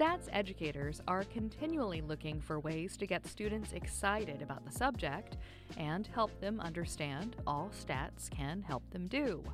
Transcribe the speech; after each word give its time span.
Stats 0.00 0.30
educators 0.32 1.02
are 1.06 1.24
continually 1.24 2.00
looking 2.00 2.40
for 2.40 2.58
ways 2.58 2.96
to 2.96 3.06
get 3.06 3.26
students 3.26 3.74
excited 3.74 4.40
about 4.40 4.64
the 4.64 4.72
subject 4.72 5.36
and 5.76 6.06
help 6.06 6.30
them 6.40 6.58
understand 6.58 7.36
all 7.46 7.70
stats 7.70 8.30
can 8.30 8.62
help 8.62 8.82
them 8.92 9.06
do. 9.08 9.44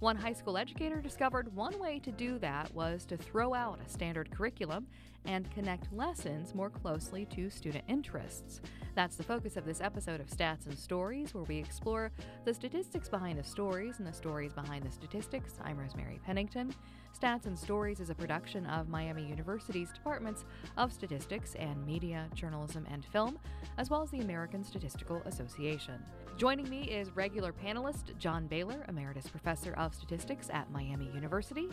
One 0.00 0.16
high 0.16 0.32
school 0.32 0.56
educator 0.56 1.02
discovered 1.02 1.54
one 1.54 1.78
way 1.78 1.98
to 1.98 2.10
do 2.10 2.38
that 2.38 2.74
was 2.74 3.04
to 3.04 3.18
throw 3.18 3.52
out 3.52 3.80
a 3.84 3.90
standard 3.90 4.30
curriculum 4.30 4.86
and 5.26 5.50
connect 5.50 5.92
lessons 5.92 6.54
more 6.54 6.70
closely 6.70 7.26
to 7.26 7.50
student 7.50 7.84
interests. 7.86 8.62
That's 8.94 9.16
the 9.16 9.22
focus 9.22 9.58
of 9.58 9.66
this 9.66 9.82
episode 9.82 10.18
of 10.18 10.28
Stats 10.28 10.64
and 10.64 10.78
Stories, 10.78 11.34
where 11.34 11.44
we 11.44 11.58
explore 11.58 12.12
the 12.46 12.54
statistics 12.54 13.10
behind 13.10 13.38
the 13.38 13.44
stories 13.44 13.98
and 13.98 14.08
the 14.08 14.12
stories 14.14 14.54
behind 14.54 14.84
the 14.84 14.90
statistics. 14.90 15.58
I'm 15.62 15.76
Rosemary 15.76 16.18
Pennington. 16.24 16.74
Stats 17.14 17.44
and 17.44 17.58
Stories 17.58 18.00
is 18.00 18.08
a 18.08 18.14
production 18.14 18.64
of 18.66 18.88
Miami 18.88 19.26
University's 19.26 19.92
Departments 19.92 20.46
of 20.78 20.94
Statistics 20.94 21.56
and 21.56 21.84
Media, 21.84 22.26
Journalism, 22.34 22.86
and 22.90 23.04
Film, 23.04 23.38
as 23.76 23.90
well 23.90 24.02
as 24.02 24.10
the 24.10 24.20
American 24.20 24.64
Statistical 24.64 25.20
Association. 25.26 26.02
Joining 26.36 26.68
me 26.70 26.82
is 26.84 27.14
regular 27.14 27.52
panelist 27.52 28.16
John 28.18 28.46
Bailer, 28.46 28.84
Emeritus 28.88 29.28
Professor 29.28 29.74
of 29.74 29.94
Statistics 29.94 30.48
at 30.50 30.70
Miami 30.70 31.10
University. 31.14 31.68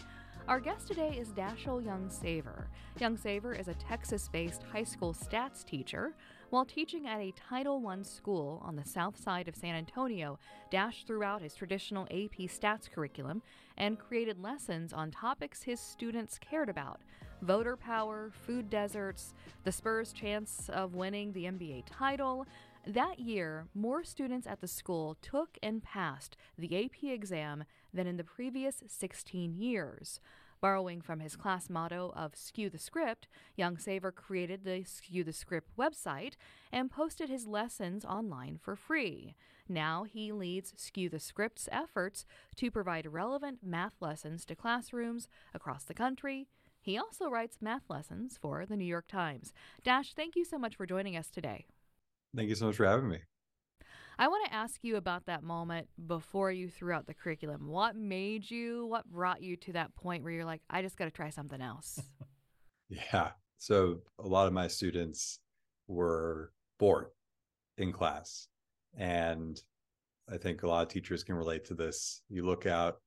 Our 0.47 0.59
guest 0.59 0.87
today 0.87 1.17
is 1.17 1.29
Dashiell 1.29 1.83
Young 1.83 2.09
Saver. 2.09 2.67
Young 2.99 3.17
Saver 3.17 3.53
is 3.53 3.67
a 3.67 3.73
Texas 3.75 4.27
based 4.27 4.63
high 4.63 4.83
school 4.83 5.13
stats 5.13 5.65
teacher. 5.65 6.13
While 6.49 6.65
teaching 6.65 7.07
at 7.07 7.19
a 7.19 7.31
Title 7.31 7.85
I 7.87 8.01
school 8.03 8.61
on 8.65 8.75
the 8.75 8.85
south 8.85 9.21
side 9.21 9.47
of 9.47 9.55
San 9.55 9.75
Antonio, 9.75 10.39
Dash 10.71 11.05
threw 11.05 11.23
out 11.23 11.41
his 11.41 11.55
traditional 11.55 12.03
AP 12.05 12.47
stats 12.47 12.89
curriculum 12.89 13.41
and 13.77 13.99
created 13.99 14.41
lessons 14.41 14.93
on 14.93 15.11
topics 15.11 15.63
his 15.63 15.79
students 15.79 16.39
cared 16.39 16.69
about 16.69 17.01
voter 17.41 17.75
power, 17.75 18.31
food 18.45 18.69
deserts, 18.69 19.33
the 19.63 19.71
Spurs' 19.71 20.11
chance 20.11 20.69
of 20.69 20.95
winning 20.95 21.31
the 21.33 21.45
NBA 21.45 21.83
title, 21.85 22.45
that 22.87 23.19
year, 23.19 23.67
more 23.73 24.03
students 24.03 24.47
at 24.47 24.61
the 24.61 24.67
school 24.67 25.17
took 25.21 25.57
and 25.61 25.83
passed 25.83 26.37
the 26.57 26.85
AP 26.85 27.03
exam 27.03 27.65
than 27.93 28.07
in 28.07 28.17
the 28.17 28.23
previous 28.23 28.83
16 28.87 29.53
years. 29.53 30.19
Borrowing 30.59 31.01
from 31.01 31.19
his 31.19 31.35
class 31.35 31.69
motto 31.69 32.11
of 32.15 32.35
Skew 32.35 32.69
the 32.69 32.79
Script, 32.79 33.27
Young 33.55 33.77
Saver 33.77 34.11
created 34.11 34.63
the 34.63 34.83
Skew 34.83 35.23
the 35.23 35.33
Script 35.33 35.69
website 35.77 36.33
and 36.71 36.89
posted 36.89 37.29
his 37.29 37.45
lessons 37.45 38.03
online 38.03 38.57
for 38.59 38.75
free. 38.75 39.35
Now 39.69 40.03
he 40.03 40.31
leads 40.31 40.73
Skew 40.75 41.09
the 41.09 41.19
Script's 41.19 41.69
efforts 41.71 42.25
to 42.55 42.71
provide 42.71 43.05
relevant 43.05 43.59
math 43.61 43.93
lessons 43.99 44.45
to 44.45 44.55
classrooms 44.55 45.27
across 45.53 45.83
the 45.83 45.93
country. 45.93 46.47
He 46.81 46.97
also 46.97 47.29
writes 47.29 47.57
math 47.61 47.83
lessons 47.89 48.39
for 48.41 48.65
the 48.65 48.77
New 48.77 48.85
York 48.85 49.07
Times. 49.07 49.53
Dash, 49.83 50.13
thank 50.13 50.35
you 50.35 50.45
so 50.45 50.57
much 50.57 50.75
for 50.75 50.85
joining 50.85 51.17
us 51.17 51.29
today. 51.29 51.65
Thank 52.35 52.49
you 52.49 52.55
so 52.55 52.67
much 52.67 52.75
for 52.75 52.85
having 52.85 53.09
me. 53.09 53.19
I 54.19 54.27
want 54.27 54.47
to 54.47 54.53
ask 54.53 54.83
you 54.83 54.95
about 54.95 55.27
that 55.27 55.43
moment 55.43 55.89
before 56.07 56.51
you 56.51 56.69
threw 56.69 56.91
out 56.91 57.05
the 57.05 57.13
curriculum. 57.13 57.67
What 57.67 57.95
made 57.95 58.49
you, 58.49 58.87
what 58.87 59.05
brought 59.05 59.43
you 59.43 59.55
to 59.57 59.73
that 59.73 59.93
point 59.93 60.23
where 60.23 60.33
you're 60.33 60.45
like, 60.45 60.61
I 60.69 60.81
just 60.81 60.97
got 60.97 61.05
to 61.05 61.11
try 61.11 61.29
something 61.29 61.61
else? 61.61 62.01
yeah. 62.89 63.31
So 63.59 63.99
a 64.19 64.27
lot 64.27 64.47
of 64.47 64.53
my 64.53 64.67
students 64.67 65.39
were 65.87 66.51
bored 66.79 67.07
in 67.77 67.91
class. 67.91 68.47
And 68.97 69.61
I 70.31 70.37
think 70.37 70.63
a 70.63 70.67
lot 70.67 70.81
of 70.81 70.89
teachers 70.89 71.23
can 71.23 71.35
relate 71.35 71.65
to 71.65 71.75
this. 71.75 72.23
You 72.27 72.43
look 72.43 72.65
out 72.65 72.97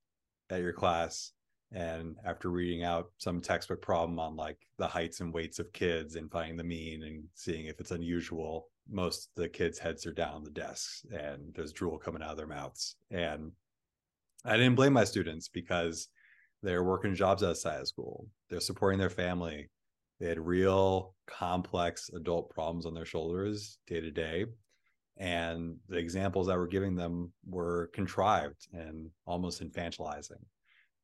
at 0.48 0.60
your 0.60 0.72
class, 0.72 1.32
and 1.72 2.16
after 2.24 2.50
reading 2.50 2.84
out 2.84 3.10
some 3.18 3.40
textbook 3.40 3.82
problem 3.82 4.18
on 4.18 4.36
like 4.36 4.58
the 4.78 4.86
heights 4.86 5.20
and 5.20 5.32
weights 5.32 5.58
of 5.58 5.72
kids 5.72 6.16
and 6.16 6.30
finding 6.30 6.56
the 6.56 6.64
mean 6.64 7.02
and 7.02 7.24
seeing 7.34 7.66
if 7.66 7.80
it's 7.80 7.92
unusual, 7.92 8.68
most 8.88 9.30
of 9.36 9.42
the 9.42 9.48
kids' 9.48 9.78
heads 9.78 10.06
are 10.06 10.12
down 10.12 10.34
on 10.34 10.44
the 10.44 10.50
desks 10.50 11.04
and 11.12 11.52
there's 11.54 11.72
drool 11.72 11.98
coming 11.98 12.22
out 12.22 12.32
of 12.32 12.36
their 12.36 12.46
mouths. 12.46 12.96
And 13.10 13.52
I 14.44 14.56
didn't 14.56 14.74
blame 14.74 14.92
my 14.92 15.04
students 15.04 15.48
because 15.48 16.08
they're 16.62 16.84
working 16.84 17.14
jobs 17.14 17.42
outside 17.42 17.80
of 17.80 17.88
school. 17.88 18.26
They're 18.48 18.60
supporting 18.60 18.98
their 18.98 19.10
family. 19.10 19.70
They 20.18 20.28
had 20.28 20.38
real 20.38 21.14
complex 21.26 22.10
adult 22.14 22.50
problems 22.50 22.86
on 22.86 22.94
their 22.94 23.06
shoulders 23.06 23.78
day 23.86 24.00
to 24.00 24.10
day. 24.10 24.46
And 25.16 25.76
the 25.88 25.98
examples 25.98 26.48
I 26.48 26.56
were 26.56 26.66
giving 26.66 26.94
them 26.94 27.32
were 27.46 27.90
contrived 27.92 28.68
and 28.72 29.10
almost 29.26 29.62
infantilizing. 29.62 30.42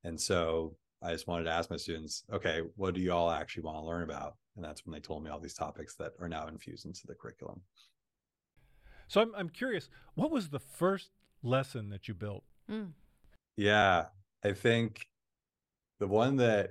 And 0.05 0.19
so 0.21 0.77
I 1.03 1.13
just 1.13 1.27
wanted 1.27 1.45
to 1.45 1.51
ask 1.51 1.71
my 1.71 1.77
students, 1.77 2.25
okay, 2.33 2.63
what 2.77 2.95
do 2.95 3.01
you 3.01 3.13
all 3.13 3.31
actually 3.31 3.65
want 3.65 3.79
to 3.79 3.83
learn 3.83 4.03
about? 4.03 4.37
And 4.57 4.65
that's 4.65 4.85
when 4.85 4.95
they 4.95 5.01
told 5.01 5.23
me 5.23 5.31
all 5.31 5.39
these 5.39 5.55
topics 5.55 5.95
that 5.97 6.13
are 6.21 6.29
now 6.29 6.49
infused 6.49 6.87
into 6.87 7.07
the 7.07 7.15
curriculum. 7.15 7.61
So 9.09 9.21
I'm 9.21 9.35
I'm 9.37 9.49
curious, 9.49 9.89
what 10.15 10.31
was 10.31 10.49
the 10.49 10.59
first 10.59 11.11
lesson 11.43 11.91
that 11.91 12.09
you 12.09 12.15
built? 12.15 12.45
Mm. 12.71 12.93
Yeah, 13.57 14.07
I 14.45 14.53
think 14.53 15.07
the 16.01 16.07
one 16.07 16.37
that 16.37 16.71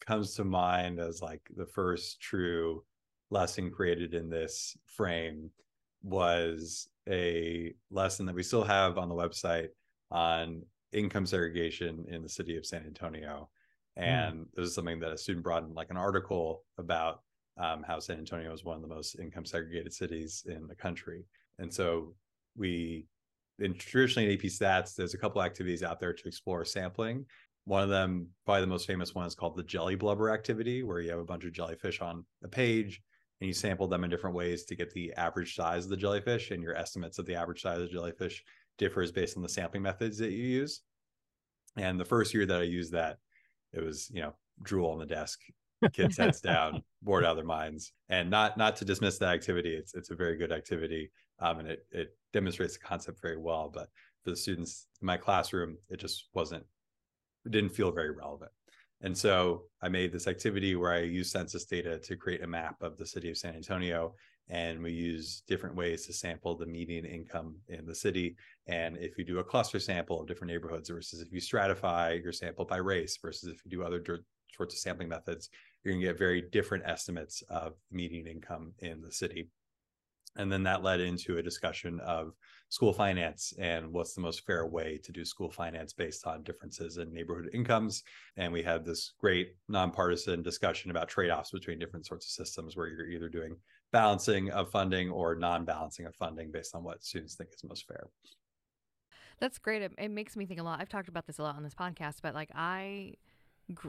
comes 0.00 0.34
to 0.34 0.44
mind 0.44 0.98
as 0.98 1.22
like 1.22 1.42
the 1.56 1.66
first 1.66 2.20
true 2.20 2.84
lesson 3.30 3.70
created 3.70 4.14
in 4.14 4.30
this 4.30 4.76
frame 4.86 5.50
was 6.02 6.88
a 7.08 7.72
lesson 7.90 8.26
that 8.26 8.34
we 8.34 8.42
still 8.42 8.64
have 8.64 8.98
on 8.98 9.08
the 9.08 9.14
website 9.14 9.68
on 10.10 10.62
income 10.92 11.26
segregation 11.26 12.04
in 12.08 12.22
the 12.22 12.28
city 12.28 12.56
of 12.56 12.66
San 12.66 12.84
Antonio. 12.86 13.48
Hmm. 13.96 14.04
And 14.04 14.40
mm. 14.40 14.46
this 14.54 14.68
is 14.68 14.74
something 14.74 15.00
that 15.00 15.12
a 15.12 15.18
student 15.18 15.44
brought 15.44 15.64
in 15.64 15.74
like 15.74 15.90
an 15.90 15.96
article 15.96 16.64
about 16.78 17.22
um, 17.56 17.84
how 17.86 17.98
San 17.98 18.18
Antonio 18.18 18.52
is 18.52 18.64
one 18.64 18.76
of 18.76 18.82
the 18.82 18.88
most 18.88 19.18
income 19.18 19.44
segregated 19.44 19.92
cities 19.92 20.44
in 20.46 20.66
the 20.66 20.74
country. 20.74 21.24
And 21.58 21.72
so 21.72 22.14
we, 22.56 23.06
in 23.58 23.74
traditionally 23.74 24.32
in 24.32 24.38
AP 24.38 24.46
stats, 24.46 24.94
there's 24.94 25.14
a 25.14 25.18
couple 25.18 25.42
activities 25.42 25.82
out 25.82 26.00
there 26.00 26.12
to 26.12 26.28
explore 26.28 26.64
sampling. 26.64 27.26
One 27.64 27.82
of 27.82 27.88
them, 27.88 28.28
probably 28.44 28.62
the 28.62 28.66
most 28.66 28.86
famous 28.86 29.14
one, 29.14 29.26
is 29.26 29.34
called 29.34 29.56
the 29.56 29.62
jelly 29.62 29.94
blubber 29.94 30.30
activity, 30.30 30.82
where 30.82 31.00
you 31.00 31.10
have 31.10 31.20
a 31.20 31.24
bunch 31.24 31.44
of 31.44 31.52
jellyfish 31.52 32.00
on 32.00 32.24
a 32.42 32.48
page 32.48 33.00
and 33.40 33.48
you 33.48 33.54
sample 33.54 33.88
them 33.88 34.04
in 34.04 34.10
different 34.10 34.36
ways 34.36 34.64
to 34.64 34.76
get 34.76 34.90
the 34.92 35.12
average 35.14 35.54
size 35.54 35.84
of 35.84 35.90
the 35.90 35.96
jellyfish, 35.96 36.50
and 36.50 36.62
your 36.62 36.76
estimates 36.76 37.18
of 37.18 37.26
the 37.26 37.34
average 37.34 37.62
size 37.62 37.80
of 37.80 37.90
jellyfish 37.90 38.44
differs 38.78 39.12
based 39.12 39.36
on 39.36 39.42
the 39.42 39.48
sampling 39.48 39.82
methods 39.82 40.18
that 40.18 40.30
you 40.30 40.44
use. 40.44 40.80
And 41.76 41.98
the 41.98 42.04
first 42.04 42.32
year 42.32 42.46
that 42.46 42.60
I 42.60 42.64
used 42.64 42.92
that, 42.92 43.18
it 43.72 43.82
was 43.82 44.10
you 44.12 44.22
know 44.22 44.34
drool 44.62 44.90
on 44.90 44.98
the 44.98 45.06
desk 45.06 45.40
kids 45.92 46.16
heads 46.16 46.40
down 46.52 46.82
bored 47.02 47.24
out 47.24 47.32
of 47.32 47.36
their 47.36 47.44
minds 47.44 47.92
and 48.08 48.30
not 48.30 48.56
not 48.56 48.76
to 48.76 48.84
dismiss 48.84 49.18
that 49.18 49.32
activity 49.34 49.74
it's 49.74 49.94
it's 49.94 50.10
a 50.10 50.14
very 50.14 50.36
good 50.36 50.52
activity 50.52 51.10
um, 51.40 51.58
and 51.60 51.68
it 51.68 51.86
it 51.90 52.16
demonstrates 52.32 52.74
the 52.74 52.84
concept 52.84 53.20
very 53.20 53.36
well 53.36 53.70
but 53.72 53.88
for 54.22 54.30
the 54.30 54.36
students 54.36 54.86
in 55.00 55.06
my 55.06 55.16
classroom 55.16 55.76
it 55.90 55.98
just 55.98 56.28
wasn't 56.34 56.64
it 57.44 57.52
didn't 57.52 57.74
feel 57.74 57.92
very 57.92 58.10
relevant. 58.10 58.50
And 59.02 59.16
so 59.16 59.64
i 59.82 59.88
made 59.88 60.12
this 60.12 60.26
activity 60.26 60.76
where 60.76 60.92
i 60.92 61.00
used 61.00 61.30
census 61.30 61.64
data 61.64 61.98
to 61.98 62.16
create 62.16 62.42
a 62.42 62.46
map 62.46 62.76
of 62.80 62.96
the 62.96 63.06
city 63.06 63.30
of 63.30 63.36
san 63.36 63.54
antonio 63.54 64.14
and 64.48 64.82
we 64.82 64.92
use 64.92 65.42
different 65.48 65.74
ways 65.74 66.06
to 66.06 66.12
sample 66.12 66.54
the 66.54 66.66
median 66.66 67.06
income 67.06 67.56
in 67.68 67.86
the 67.86 67.94
city 67.94 68.36
and 68.66 68.96
if 68.98 69.18
you 69.18 69.24
do 69.24 69.38
a 69.40 69.44
cluster 69.44 69.78
sample 69.78 70.20
of 70.20 70.26
different 70.26 70.50
neighborhoods 70.52 70.88
versus 70.88 71.20
if 71.20 71.32
you 71.32 71.40
stratify 71.40 72.22
your 72.22 72.32
sample 72.32 72.64
by 72.64 72.76
race 72.76 73.18
versus 73.20 73.48
if 73.48 73.62
you 73.64 73.70
do 73.70 73.82
other 73.82 74.02
sorts 74.56 74.74
of 74.74 74.80
sampling 74.80 75.08
methods, 75.08 75.50
you're 75.84 75.92
going 75.92 76.00
to 76.00 76.06
get 76.08 76.18
very 76.18 76.42
different 76.42 76.84
estimates 76.86 77.42
of 77.48 77.74
median 77.90 78.26
income 78.26 78.72
in 78.80 79.02
the 79.02 79.12
city. 79.12 79.50
And 80.36 80.50
then 80.50 80.64
that 80.64 80.82
led 80.82 81.00
into 81.00 81.38
a 81.38 81.42
discussion 81.42 82.00
of 82.00 82.32
school 82.68 82.92
finance 82.92 83.52
and 83.58 83.92
what's 83.92 84.14
the 84.14 84.20
most 84.20 84.44
fair 84.44 84.66
way 84.66 84.98
to 85.04 85.12
do 85.12 85.24
school 85.24 85.50
finance 85.50 85.92
based 85.92 86.26
on 86.26 86.42
differences 86.42 86.96
in 86.96 87.12
neighborhood 87.12 87.50
incomes. 87.54 88.02
And 88.36 88.52
we 88.52 88.62
had 88.62 88.84
this 88.84 89.12
great 89.20 89.54
nonpartisan 89.68 90.42
discussion 90.42 90.90
about 90.90 91.08
trade 91.08 91.30
offs 91.30 91.52
between 91.52 91.78
different 91.78 92.06
sorts 92.06 92.26
of 92.26 92.30
systems 92.30 92.76
where 92.76 92.88
you're 92.88 93.08
either 93.08 93.28
doing 93.28 93.56
balancing 93.92 94.50
of 94.50 94.70
funding 94.72 95.08
or 95.08 95.36
non 95.36 95.64
balancing 95.64 96.06
of 96.06 96.16
funding 96.16 96.50
based 96.50 96.74
on 96.74 96.82
what 96.82 97.04
students 97.04 97.36
think 97.36 97.50
is 97.54 97.62
most 97.62 97.86
fair. 97.86 98.08
That's 99.38 99.58
great. 99.58 99.82
It, 99.82 99.92
it 99.98 100.10
makes 100.10 100.36
me 100.36 100.46
think 100.46 100.58
a 100.58 100.64
lot. 100.64 100.80
I've 100.80 100.88
talked 100.88 101.08
about 101.08 101.26
this 101.26 101.38
a 101.38 101.42
lot 101.42 101.56
on 101.56 101.62
this 101.62 101.74
podcast, 101.74 102.16
but 102.22 102.34
like 102.34 102.50
I 102.54 103.14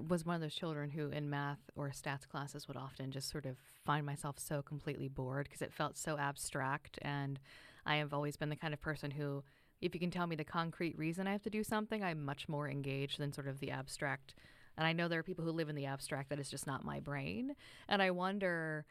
was 0.07 0.25
one 0.25 0.36
of 0.36 0.42
those 0.42 0.56
children 0.56 0.89
who 0.89 1.10
in 1.10 1.30
math 1.30 1.60
or 1.75 1.89
stats 1.89 2.27
classes 2.27 2.68
would 2.68 2.77
often 2.77 3.12
just 3.12 3.30
sort 3.30 3.45
of 3.45 3.57
find 3.86 4.06
myself 4.06 4.39
so 4.39 4.62
completely 4.62 5.07
bored 5.07 5.48
because 5.48 5.62
it 5.62 5.74
felt 5.74 5.98
so 5.98 6.18
abstract. 6.18 6.98
And 7.01 7.39
i 7.86 7.98
have 7.98 8.13
always 8.13 8.36
been 8.36 8.50
the 8.50 8.56
kind 8.56 8.74
of 8.74 8.81
person 8.81 9.12
who 9.12 9.44
if 9.81 9.94
you 9.94 10.00
can 10.00 10.10
tell 10.10 10.25
me 10.25 10.36
the 10.36 10.44
concrete 10.44 10.98
reason 10.98 11.27
i 11.27 11.31
have 11.31 11.44
to 11.44 11.50
do 11.50 11.63
something 11.63 12.04
i'm 12.04 12.24
much 12.25 12.50
more 12.50 12.68
engaged 12.68 13.19
than 13.19 13.33
sort 13.33 13.48
of 13.48 13.60
the 13.60 13.72
abstract. 13.72 14.33
And 14.77 14.88
i 14.88 14.94
know 14.94 15.07
there 15.07 15.19
are 15.19 15.24
people 15.24 15.45
who 15.45 15.51
live 15.51 15.69
in 15.69 15.75
the 15.75 15.86
abstract 15.86 16.30
that 16.30 16.39
is 16.39 16.50
just 16.50 16.68
not 16.68 16.86
my 16.86 17.00
brain. 17.00 17.56
And 17.88 18.01
i 18.01 18.12
wonder 18.12 18.86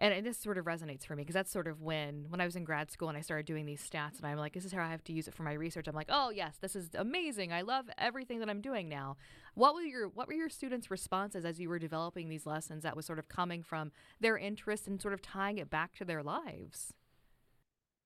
and 0.00 0.24
this 0.24 0.38
sort 0.38 0.56
of 0.56 0.64
resonates 0.64 1.04
for 1.04 1.14
me 1.14 1.22
because 1.22 1.34
that's 1.34 1.52
sort 1.52 1.68
of 1.68 1.82
when 1.82 2.26
when 2.30 2.40
I 2.40 2.46
was 2.46 2.56
in 2.56 2.64
grad 2.64 2.90
school 2.90 3.08
and 3.08 3.18
I 3.18 3.20
started 3.20 3.46
doing 3.46 3.66
these 3.66 3.86
stats 3.88 4.16
and 4.16 4.26
I'm 4.26 4.38
like 4.38 4.54
this 4.54 4.64
is 4.64 4.72
how 4.72 4.82
I 4.82 4.90
have 4.90 5.04
to 5.04 5.12
use 5.12 5.28
it 5.28 5.34
for 5.34 5.42
my 5.42 5.52
research. 5.52 5.86
I'm 5.86 5.94
like, 5.94 6.08
"Oh, 6.10 6.30
yes, 6.30 6.56
this 6.60 6.74
is 6.74 6.88
amazing. 6.94 7.52
I 7.52 7.62
love 7.62 7.90
everything 7.98 8.40
that 8.40 8.48
I'm 8.48 8.60
doing 8.60 8.88
now." 8.88 9.16
What 9.54 9.74
were 9.74 9.82
your 9.82 10.08
what 10.08 10.26
were 10.26 10.34
your 10.34 10.48
students' 10.48 10.90
responses 10.90 11.44
as 11.44 11.60
you 11.60 11.68
were 11.68 11.78
developing 11.78 12.28
these 12.28 12.46
lessons 12.46 12.82
that 12.82 12.96
was 12.96 13.06
sort 13.06 13.18
of 13.18 13.28
coming 13.28 13.62
from 13.62 13.92
their 14.20 14.38
interest 14.38 14.86
and 14.86 15.00
sort 15.00 15.14
of 15.14 15.22
tying 15.22 15.58
it 15.58 15.70
back 15.70 15.94
to 15.96 16.04
their 16.04 16.22
lives? 16.22 16.94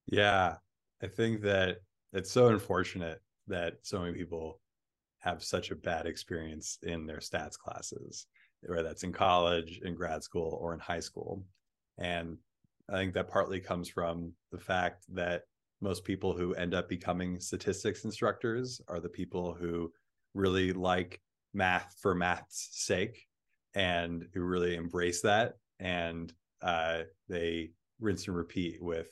Yeah. 0.06 0.56
I 1.02 1.06
think 1.06 1.43
that 1.43 1.79
it's 2.12 2.31
so 2.31 2.49
unfortunate 2.49 3.20
that 3.46 3.75
so 3.82 4.00
many 4.00 4.14
people 4.14 4.61
have 5.19 5.43
such 5.43 5.70
a 5.70 5.76
bad 5.76 6.06
experience 6.06 6.79
in 6.82 7.06
their 7.06 7.19
stats 7.19 7.58
classes, 7.58 8.26
whether 8.62 8.82
that's 8.82 9.02
in 9.02 9.12
college, 9.12 9.81
in 9.85 9.94
grad 9.94 10.23
school, 10.23 10.58
or 10.61 10.75
in 10.75 10.81
high 10.81 11.00
school. 11.00 11.44
And 11.99 12.38
I 12.88 12.96
think 12.96 13.14
that 13.14 13.31
partly 13.31 13.61
comes 13.61 13.88
from 13.88 14.32
the 14.52 14.58
fact 14.58 15.05
that 15.14 15.43
most 15.81 16.05
people 16.05 16.37
who 16.37 16.55
end 16.55 16.75
up 16.75 16.88
becoming 16.88 17.41
statistics 17.41 18.05
instructors 18.05 18.81
are 18.88 19.00
the 19.00 19.08
people 19.08 19.55
who 19.55 19.93
really 20.35 20.73
like 20.73 21.20
math 21.52 21.94
for 22.00 22.14
math's 22.14 22.69
sake 22.73 23.26
and 23.75 24.26
who 24.35 24.43
really 24.43 24.76
embrace 24.76 25.20
that. 25.23 25.55
And 25.79 26.32
uh, 26.62 27.02
they 27.29 27.70
rinse 28.00 28.26
and 28.26 28.37
repeat 28.37 28.82
with, 28.82 29.11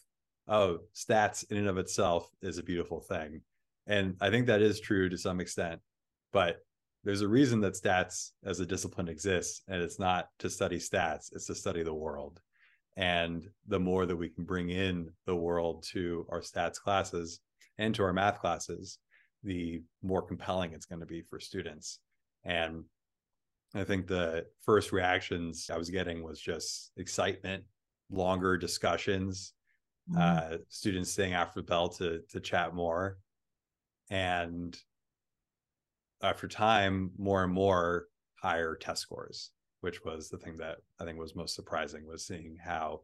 oh, 0.49 0.79
stats 0.95 1.51
in 1.51 1.59
and 1.59 1.69
of 1.69 1.79
itself 1.79 2.29
is 2.43 2.59
a 2.59 2.63
beautiful 2.63 3.01
thing. 3.01 3.43
And 3.87 4.17
I 4.21 4.31
think 4.31 4.47
that 4.47 4.63
is 4.63 4.81
true 4.81 5.09
to 5.09 5.19
some 5.19 5.41
extent. 5.41 5.81
But 6.33 6.59
there's 7.05 7.21
a 7.21 7.29
reason 7.29 7.61
that 7.63 7.75
stats 7.75 8.31
as 8.45 8.61
a 8.61 8.67
discipline 8.67 9.09
exists, 9.09 9.63
and 9.69 9.83
it's 9.83 9.99
not 9.99 10.29
to 10.39 10.49
study 10.49 10.79
stats, 10.79 11.33
it's 11.33 11.47
to 11.47 11.55
study 11.55 11.83
the 11.83 11.93
world. 11.93 12.41
And 12.97 13.49
the 13.67 13.81
more 13.81 14.07
that 14.07 14.17
we 14.17 14.29
can 14.29 14.45
bring 14.45 14.71
in 14.71 15.11
the 15.27 15.37
world 15.37 15.85
to 15.93 16.27
our 16.29 16.41
stats 16.41 16.79
classes 16.79 17.41
and 17.79 17.95
to 17.95 18.03
our 18.03 18.13
math 18.13 18.41
classes, 18.41 18.99
the 19.43 19.83
more 20.03 20.23
compelling 20.23 20.73
it's 20.73 20.87
going 20.87 21.01
to 21.01 21.07
be 21.07 21.23
for 21.23 21.41
students. 21.41 21.99
And 22.45 22.85
I 23.75 23.85
think 23.85 24.07
the 24.07 24.47
first 24.61 24.93
reactions 24.93 25.71
I 25.73 25.79
was 25.79 25.89
getting 25.89 26.23
was 26.23 26.41
just 26.41 26.93
excitement, 26.97 27.65
longer 28.11 28.59
discussions, 28.59 29.55
mm-hmm. 30.11 30.55
uh, 30.55 30.59
students 30.69 31.13
staying 31.13 31.33
after 31.33 31.61
the 31.61 31.67
bell 31.67 31.89
to 31.91 32.21
to 32.31 32.41
chat 32.41 32.75
more, 32.75 33.17
and 34.11 34.77
after 36.23 36.47
time, 36.47 37.13
more 37.17 37.43
and 37.43 37.53
more 37.53 38.09
higher 38.37 38.77
test 38.77 39.03
scores 39.03 39.51
which 39.83 40.05
was 40.05 40.29
the 40.29 40.39
thing 40.39 40.57
that 40.57 40.79
I 41.01 41.05
think 41.05 41.19
was 41.19 41.37
most 41.37 41.55
surprising 41.55 42.07
was 42.07 42.27
seeing 42.27 42.57
how 42.65 43.03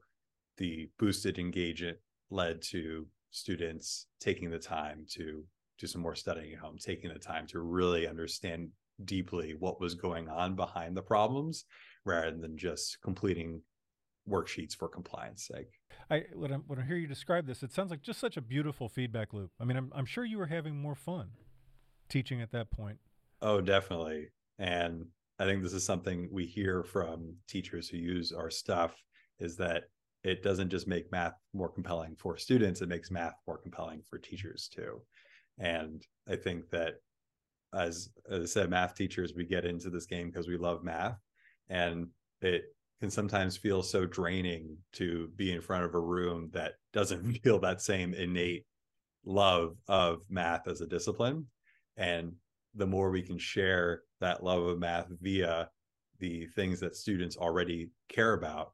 the 0.57 0.89
boosted 0.99 1.39
engagement 1.39 1.99
led 2.31 2.63
to 2.63 3.07
students 3.31 4.07
taking 4.21 4.51
the 4.51 4.59
time 4.59 5.05
to 5.11 5.45
do 5.79 5.87
some 5.87 6.01
more 6.01 6.15
studying 6.15 6.53
at 6.53 6.59
home, 6.59 6.77
taking 6.79 7.13
the 7.13 7.19
time 7.19 7.47
to 7.49 7.61
really 7.61 8.09
understand 8.09 8.71
deeply 9.05 9.55
what 9.59 9.81
was 9.81 9.95
going 9.95 10.29
on 10.29 10.57
behind 10.57 10.97
the 10.97 11.03
problems 11.03 11.65
rather 12.05 12.37
than 12.37 12.57
just 12.57 12.99
completing 13.03 13.63
worksheets 14.29 14.77
for 14.77 14.89
compliance 14.89 15.47
sake. 15.47 15.81
I 16.11 16.25
when 16.35 16.53
I 16.53 16.57
when 16.57 16.79
I 16.79 16.85
hear 16.85 16.97
you 16.97 17.07
describe 17.07 17.47
this, 17.47 17.63
it 17.63 17.73
sounds 17.73 17.91
like 17.91 18.03
just 18.03 18.21
such 18.21 18.37
a 18.37 18.41
beautiful 18.41 18.89
feedback 18.89 19.33
loop. 19.33 19.51
I 19.61 19.65
mean, 19.65 19.77
I'm 19.77 19.93
I'm 19.95 20.07
sure 20.07 20.25
you 20.25 20.39
were 20.39 20.47
having 20.47 20.81
more 20.81 20.95
fun 20.95 21.31
teaching 22.09 22.41
at 22.41 22.53
that 22.53 22.71
point. 22.71 22.99
Oh, 23.43 23.61
definitely. 23.61 24.29
And 24.59 25.07
I 25.39 25.45
think 25.45 25.63
this 25.63 25.73
is 25.73 25.85
something 25.85 26.29
we 26.33 26.47
hear 26.47 26.83
from 26.83 27.35
teachers 27.49 27.89
who 27.89 27.97
use 27.97 28.33
our 28.33 28.51
stuff 28.51 28.97
is 29.39 29.57
that 29.57 29.85
it 30.25 30.43
doesn't 30.43 30.71
just 30.71 30.89
make 30.89 31.13
math 31.13 31.35
more 31.55 31.69
compelling 31.69 32.17
for 32.17 32.37
students, 32.37 32.81
it 32.81 32.89
makes 32.89 33.11
math 33.11 33.37
more 33.47 33.59
compelling 33.59 34.03
for 34.09 34.19
teachers 34.19 34.69
too. 34.73 35.01
And 35.59 36.05
I 36.29 36.37
think 36.37 36.71
that 36.71 36.95
as, 37.75 38.11
as 38.31 38.43
I 38.43 38.47
said, 38.47 38.71
math 38.71 38.95
teachers, 38.95 39.35
we 39.35 39.45
get 39.45 39.65
into 39.65 39.91
this 39.91 40.07
game 40.07 40.31
because 40.31 40.49
we 40.49 40.57
love 40.57 40.83
math. 40.83 41.19
And 41.69 42.09
it 42.41 42.65
can 43.01 43.11
sometimes 43.11 43.57
feel 43.57 43.83
so 43.83 44.07
draining 44.07 44.77
to 44.95 45.29
be 45.37 45.53
in 45.53 45.61
front 45.61 45.85
of 45.85 45.95
a 45.95 46.01
room 46.01 46.51
that 46.53 46.75
doesn't 46.93 47.33
feel 47.43 47.59
that 47.61 47.81
same 47.81 48.15
innate 48.15 48.65
love 49.25 49.77
of 49.87 50.23
math 50.29 50.67
as 50.67 50.81
a 50.81 50.87
discipline. 50.87 51.47
And 51.97 52.33
the 52.79 52.87
more 52.87 53.11
we 53.11 53.23
can 53.23 53.39
share 53.39 54.03
that 54.21 54.43
love 54.43 54.63
of 54.63 54.79
math 54.79 55.09
via 55.21 55.69
the 56.21 56.47
things 56.47 56.81
that 56.81 56.97
students 56.97 57.37
already 57.37 57.91
care 58.09 58.33
about, 58.35 58.73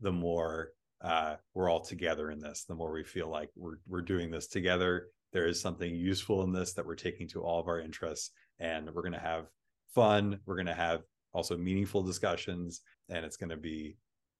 the 0.00 0.12
more 0.12 0.70
uh, 1.00 1.36
we're 1.54 1.70
all 1.70 1.80
together 1.80 2.30
in 2.30 2.40
this. 2.40 2.64
The 2.68 2.74
more 2.74 2.92
we 2.92 3.04
feel 3.04 3.28
like 3.28 3.50
we're 3.56 3.76
we're 3.86 4.02
doing 4.02 4.30
this 4.30 4.48
together. 4.48 5.06
There 5.32 5.46
is 5.46 5.60
something 5.60 5.94
useful 5.94 6.42
in 6.42 6.52
this 6.52 6.72
that 6.74 6.86
we're 6.86 6.94
taking 6.94 7.28
to 7.28 7.42
all 7.42 7.60
of 7.60 7.68
our 7.68 7.80
interests, 7.80 8.30
and 8.58 8.90
we're 8.92 9.02
going 9.02 9.12
to 9.12 9.18
have 9.18 9.46
fun. 9.94 10.40
We're 10.46 10.56
going 10.56 10.66
to 10.66 10.74
have 10.74 11.02
also 11.32 11.56
meaningful 11.56 12.02
discussions, 12.02 12.80
and 13.08 13.24
it's 13.24 13.36
going 13.36 13.50
to 13.50 13.56
be 13.56 13.96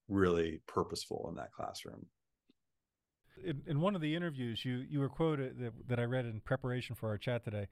really 0.08 0.60
purposeful 0.66 1.26
in 1.30 1.36
that 1.36 1.52
classroom. 1.52 2.06
In, 3.44 3.62
in 3.66 3.80
one 3.80 3.94
of 3.94 4.00
the 4.00 4.14
interviews, 4.14 4.64
you 4.64 4.84
you 4.88 5.00
were 5.00 5.08
quoted 5.08 5.58
that, 5.58 5.72
that 5.88 5.98
I 6.00 6.04
read 6.04 6.24
in 6.24 6.40
preparation 6.40 6.96
for 6.96 7.08
our 7.08 7.18
chat 7.18 7.44
today 7.44 7.68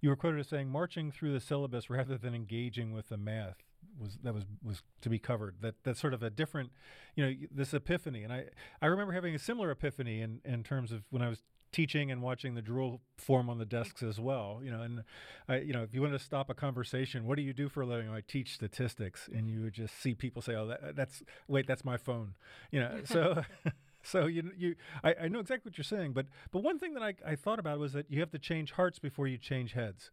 you 0.00 0.08
were 0.08 0.16
quoted 0.16 0.40
as 0.40 0.48
saying 0.48 0.68
marching 0.68 1.10
through 1.10 1.32
the 1.32 1.40
syllabus 1.40 1.90
rather 1.90 2.16
than 2.18 2.34
engaging 2.34 2.92
with 2.92 3.08
the 3.08 3.16
math 3.16 3.64
was 3.98 4.18
that 4.22 4.34
was 4.34 4.44
was 4.62 4.82
to 5.00 5.08
be 5.08 5.18
covered. 5.18 5.56
That 5.60 5.76
that's 5.84 6.00
sort 6.00 6.14
of 6.14 6.22
a 6.22 6.30
different 6.30 6.70
you 7.14 7.24
know 7.24 7.34
this 7.50 7.72
epiphany. 7.74 8.22
And 8.22 8.32
i 8.32 8.44
i 8.82 8.86
remember 8.86 9.12
having 9.12 9.34
a 9.34 9.38
similar 9.38 9.70
epiphany 9.70 10.20
in 10.20 10.40
in 10.44 10.62
terms 10.62 10.92
of 10.92 11.02
when 11.10 11.22
i 11.22 11.28
was 11.28 11.42
teaching 11.72 12.10
and 12.10 12.22
watching 12.22 12.54
the 12.54 12.62
drool 12.62 13.02
form 13.18 13.50
on 13.50 13.58
the 13.58 13.66
desks 13.66 14.02
as 14.02 14.18
well 14.18 14.60
you 14.62 14.70
know 14.70 14.80
and 14.82 15.02
i 15.48 15.58
you 15.58 15.72
know 15.72 15.82
if 15.82 15.92
you 15.92 16.00
want 16.00 16.12
to 16.12 16.18
stop 16.18 16.48
a 16.48 16.54
conversation 16.54 17.26
what 17.26 17.36
do 17.36 17.42
you 17.42 17.52
do 17.52 17.68
for 17.68 17.82
a 17.82 17.86
living? 17.86 18.08
I 18.08 18.22
teach 18.26 18.54
statistics 18.54 19.28
and 19.30 19.50
you 19.50 19.62
would 19.62 19.74
just 19.74 20.00
see 20.00 20.14
people 20.14 20.40
say 20.40 20.54
oh 20.54 20.68
that, 20.68 20.96
that's 20.96 21.22
wait 21.48 21.66
that's 21.66 21.84
my 21.84 21.96
phone 21.96 22.34
you 22.70 22.80
know 22.80 23.00
so 23.04 23.42
so 24.06 24.26
you 24.26 24.50
you 24.56 24.76
I, 25.02 25.14
I 25.22 25.28
know 25.28 25.40
exactly 25.40 25.70
what 25.70 25.78
you're 25.78 25.84
saying, 25.84 26.12
but 26.12 26.26
but 26.50 26.62
one 26.62 26.78
thing 26.78 26.94
that 26.94 27.02
I, 27.02 27.14
I 27.26 27.36
thought 27.36 27.58
about 27.58 27.78
was 27.78 27.92
that 27.92 28.10
you 28.10 28.20
have 28.20 28.30
to 28.30 28.38
change 28.38 28.72
hearts 28.72 28.98
before 28.98 29.26
you 29.26 29.38
change 29.38 29.72
heads. 29.72 30.10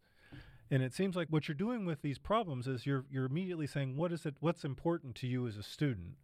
And 0.70 0.82
it 0.82 0.94
seems 0.94 1.14
like 1.14 1.28
what 1.28 1.46
you're 1.46 1.54
doing 1.54 1.84
with 1.84 2.02
these 2.02 2.18
problems 2.18 2.66
is 2.66 2.86
you're 2.86 3.04
you're 3.10 3.26
immediately 3.26 3.66
saying 3.66 3.96
what 3.96 4.12
is 4.12 4.26
it 4.26 4.34
what's 4.40 4.64
important 4.64 5.14
to 5.16 5.26
you 5.26 5.46
as 5.46 5.56
a 5.56 5.62
student 5.62 6.16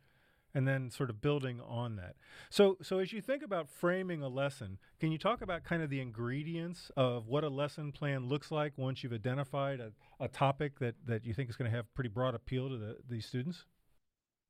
and 0.52 0.66
then 0.66 0.90
sort 0.90 1.10
of 1.10 1.20
building 1.20 1.60
on 1.60 1.96
that. 1.96 2.16
So 2.48 2.76
so 2.82 2.98
as 2.98 3.12
you 3.12 3.20
think 3.20 3.42
about 3.42 3.68
framing 3.68 4.22
a 4.22 4.28
lesson, 4.28 4.78
can 4.98 5.12
you 5.12 5.18
talk 5.18 5.42
about 5.42 5.62
kind 5.62 5.82
of 5.82 5.90
the 5.90 6.00
ingredients 6.00 6.90
of 6.96 7.28
what 7.28 7.44
a 7.44 7.48
lesson 7.48 7.92
plan 7.92 8.28
looks 8.28 8.50
like 8.50 8.72
once 8.76 9.04
you've 9.04 9.12
identified 9.12 9.80
a, 9.80 9.92
a 10.18 10.28
topic 10.28 10.78
that 10.80 10.96
that 11.06 11.24
you 11.24 11.34
think 11.34 11.50
is 11.50 11.56
going 11.56 11.70
to 11.70 11.76
have 11.76 11.92
pretty 11.94 12.10
broad 12.10 12.34
appeal 12.34 12.68
to 12.68 12.76
the, 12.76 12.96
these 13.08 13.26
students? 13.26 13.64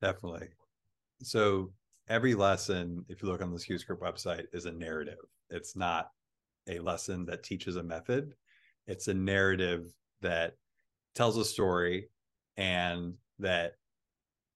Definitely. 0.01 0.49
So 1.21 1.71
every 2.07 2.35
lesson, 2.35 3.05
if 3.09 3.21
you 3.21 3.29
look 3.29 3.41
on 3.41 3.51
the 3.51 3.59
Skew 3.59 3.75
the 3.75 3.79
Script 3.79 4.01
website, 4.01 4.45
is 4.53 4.65
a 4.65 4.71
narrative. 4.71 5.19
It's 5.49 5.75
not 5.75 6.09
a 6.67 6.79
lesson 6.79 7.25
that 7.25 7.43
teaches 7.43 7.75
a 7.75 7.83
method. 7.83 8.33
It's 8.87 9.07
a 9.07 9.13
narrative 9.13 9.93
that 10.21 10.55
tells 11.15 11.37
a 11.37 11.45
story 11.45 12.09
and 12.57 13.15
that 13.39 13.73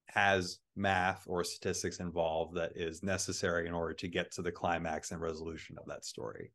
has 0.07 0.59
math 0.75 1.23
or 1.27 1.43
statistics 1.43 1.99
involved 1.99 2.55
that 2.55 2.71
is 2.75 3.03
necessary 3.03 3.67
in 3.67 3.73
order 3.73 3.93
to 3.93 4.07
get 4.07 4.31
to 4.31 4.41
the 4.41 4.51
climax 4.51 5.11
and 5.11 5.21
resolution 5.21 5.77
of 5.77 5.85
that 5.87 6.05
story. 6.05 6.51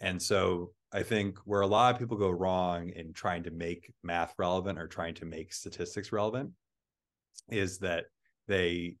And 0.00 0.20
so 0.20 0.72
I 0.92 1.02
think 1.02 1.38
where 1.44 1.62
a 1.62 1.66
lot 1.66 1.94
of 1.94 2.00
people 2.00 2.16
go 2.16 2.30
wrong 2.30 2.90
in 2.90 3.12
trying 3.12 3.42
to 3.44 3.50
make 3.50 3.92
math 4.02 4.34
relevant 4.38 4.78
or 4.78 4.86
trying 4.86 5.14
to 5.14 5.24
make 5.24 5.52
statistics 5.52 6.12
relevant 6.12 6.50
is 7.50 7.78
that 7.78 8.06
they 8.48 8.96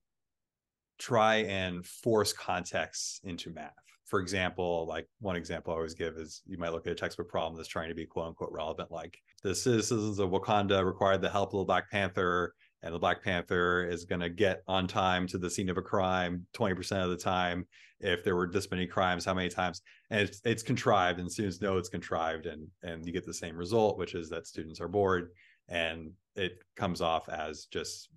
try 0.98 1.36
and 1.36 1.84
force 1.84 2.32
context 2.32 3.20
into 3.24 3.50
math. 3.50 3.72
For 4.04 4.20
example, 4.20 4.86
like 4.86 5.06
one 5.20 5.36
example 5.36 5.72
I 5.72 5.76
always 5.76 5.94
give 5.94 6.16
is 6.16 6.42
you 6.46 6.58
might 6.58 6.72
look 6.72 6.86
at 6.86 6.92
a 6.92 6.96
textbook 6.96 7.28
problem 7.28 7.56
that's 7.56 7.68
trying 7.68 7.88
to 7.88 7.94
be 7.94 8.06
quote 8.06 8.28
unquote 8.28 8.52
relevant, 8.52 8.90
like 8.90 9.18
the 9.42 9.54
citizens 9.54 10.18
of 10.18 10.30
Wakanda 10.30 10.84
required 10.84 11.20
the 11.20 11.30
help 11.30 11.52
of 11.54 11.58
the 11.58 11.64
Black 11.64 11.90
Panther, 11.90 12.54
and 12.82 12.94
the 12.94 12.98
Black 12.98 13.22
Panther 13.22 13.84
is 13.88 14.04
going 14.04 14.20
to 14.20 14.30
get 14.30 14.62
on 14.68 14.86
time 14.86 15.26
to 15.28 15.38
the 15.38 15.50
scene 15.50 15.68
of 15.68 15.76
a 15.76 15.82
crime 15.82 16.46
20% 16.54 17.02
of 17.02 17.10
the 17.10 17.16
time. 17.16 17.66
If 17.98 18.22
there 18.22 18.36
were 18.36 18.48
this 18.48 18.70
many 18.70 18.86
crimes, 18.86 19.24
how 19.24 19.34
many 19.34 19.48
times? 19.48 19.82
And 20.10 20.20
it's, 20.20 20.40
it's 20.44 20.62
contrived, 20.62 21.18
and 21.18 21.30
students 21.30 21.60
know 21.60 21.78
it's 21.78 21.88
contrived, 21.88 22.46
and 22.46 22.68
and 22.82 23.04
you 23.04 23.12
get 23.12 23.24
the 23.24 23.34
same 23.34 23.56
result, 23.56 23.98
which 23.98 24.14
is 24.14 24.28
that 24.28 24.46
students 24.46 24.80
are 24.80 24.88
bored, 24.88 25.30
and 25.68 26.12
it 26.36 26.62
comes 26.76 27.00
off 27.00 27.28
as 27.28 27.66
just 27.72 28.10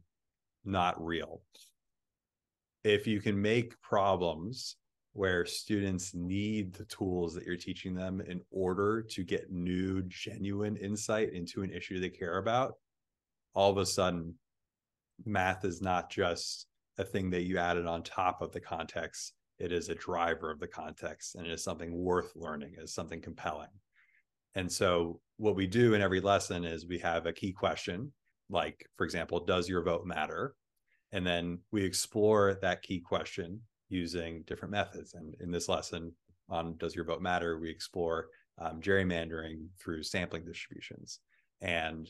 not 0.65 1.03
real 1.03 1.41
if 2.83 3.07
you 3.07 3.21
can 3.21 3.39
make 3.39 3.79
problems 3.81 4.75
where 5.13 5.45
students 5.45 6.13
need 6.13 6.73
the 6.73 6.85
tools 6.85 7.33
that 7.33 7.43
you're 7.43 7.57
teaching 7.57 7.93
them 7.93 8.21
in 8.21 8.41
order 8.51 9.01
to 9.01 9.23
get 9.23 9.51
new 9.51 10.01
genuine 10.03 10.77
insight 10.77 11.33
into 11.33 11.63
an 11.63 11.71
issue 11.71 11.99
they 11.99 12.09
care 12.09 12.37
about 12.37 12.75
all 13.53 13.71
of 13.71 13.77
a 13.77 13.85
sudden 13.85 14.35
math 15.25 15.65
is 15.65 15.81
not 15.81 16.09
just 16.09 16.67
a 16.97 17.03
thing 17.03 17.29
that 17.31 17.43
you 17.43 17.57
added 17.57 17.85
on 17.85 18.03
top 18.03 18.41
of 18.41 18.51
the 18.51 18.59
context. 18.59 19.33
It 19.57 19.71
is 19.71 19.89
a 19.89 19.95
driver 19.95 20.51
of 20.51 20.59
the 20.59 20.67
context 20.67 21.35
and 21.35 21.45
it 21.45 21.51
is 21.51 21.63
something 21.63 21.93
worth 21.93 22.31
learning, 22.35 22.75
is 22.77 22.93
something 22.93 23.21
compelling. 23.21 23.69
And 24.55 24.71
so, 24.71 25.19
what 25.37 25.55
we 25.55 25.67
do 25.67 25.93
in 25.93 26.01
every 26.01 26.19
lesson 26.19 26.65
is 26.65 26.85
we 26.85 26.99
have 26.99 27.25
a 27.25 27.33
key 27.33 27.53
question, 27.53 28.11
like, 28.49 28.85
for 28.97 29.05
example, 29.05 29.45
does 29.45 29.69
your 29.69 29.83
vote 29.83 30.05
matter? 30.05 30.55
And 31.11 31.25
then 31.25 31.59
we 31.71 31.83
explore 31.83 32.57
that 32.61 32.81
key 32.81 32.99
question 32.99 33.61
using 33.89 34.43
different 34.45 34.71
methods. 34.71 35.13
And 35.15 35.35
in 35.39 35.51
this 35.51 35.67
lesson 35.67 36.11
on 36.49 36.77
Does 36.77 36.95
Your 36.95 37.05
Vote 37.05 37.21
Matter, 37.21 37.59
we 37.59 37.69
explore 37.69 38.27
um, 38.59 38.81
gerrymandering 38.81 39.67
through 39.79 40.03
sampling 40.03 40.45
distributions. 40.45 41.19
And 41.61 42.09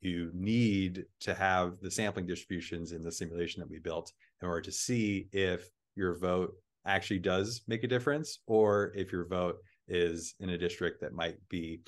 you 0.00 0.30
need 0.32 1.04
to 1.20 1.34
have 1.34 1.74
the 1.82 1.90
sampling 1.90 2.26
distributions 2.26 2.92
in 2.92 3.02
the 3.02 3.12
simulation 3.12 3.60
that 3.60 3.70
we 3.70 3.78
built 3.78 4.12
in 4.40 4.48
order 4.48 4.62
to 4.62 4.72
see 4.72 5.28
if 5.32 5.68
your 5.94 6.16
vote 6.18 6.54
actually 6.86 7.18
does 7.18 7.62
make 7.68 7.84
a 7.84 7.88
difference 7.88 8.38
or 8.46 8.92
if 8.94 9.12
your 9.12 9.26
vote 9.26 9.58
is 9.88 10.34
in 10.40 10.50
a 10.50 10.58
district 10.58 11.00
that 11.00 11.12
might 11.12 11.36
be 11.50 11.80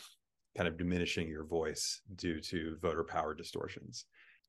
kind 0.56 0.68
of 0.68 0.76
diminishing 0.76 1.28
your 1.28 1.44
voice 1.44 2.02
due 2.16 2.40
to 2.40 2.76
voter 2.82 3.04
power 3.04 3.34
distortions. 3.34 4.04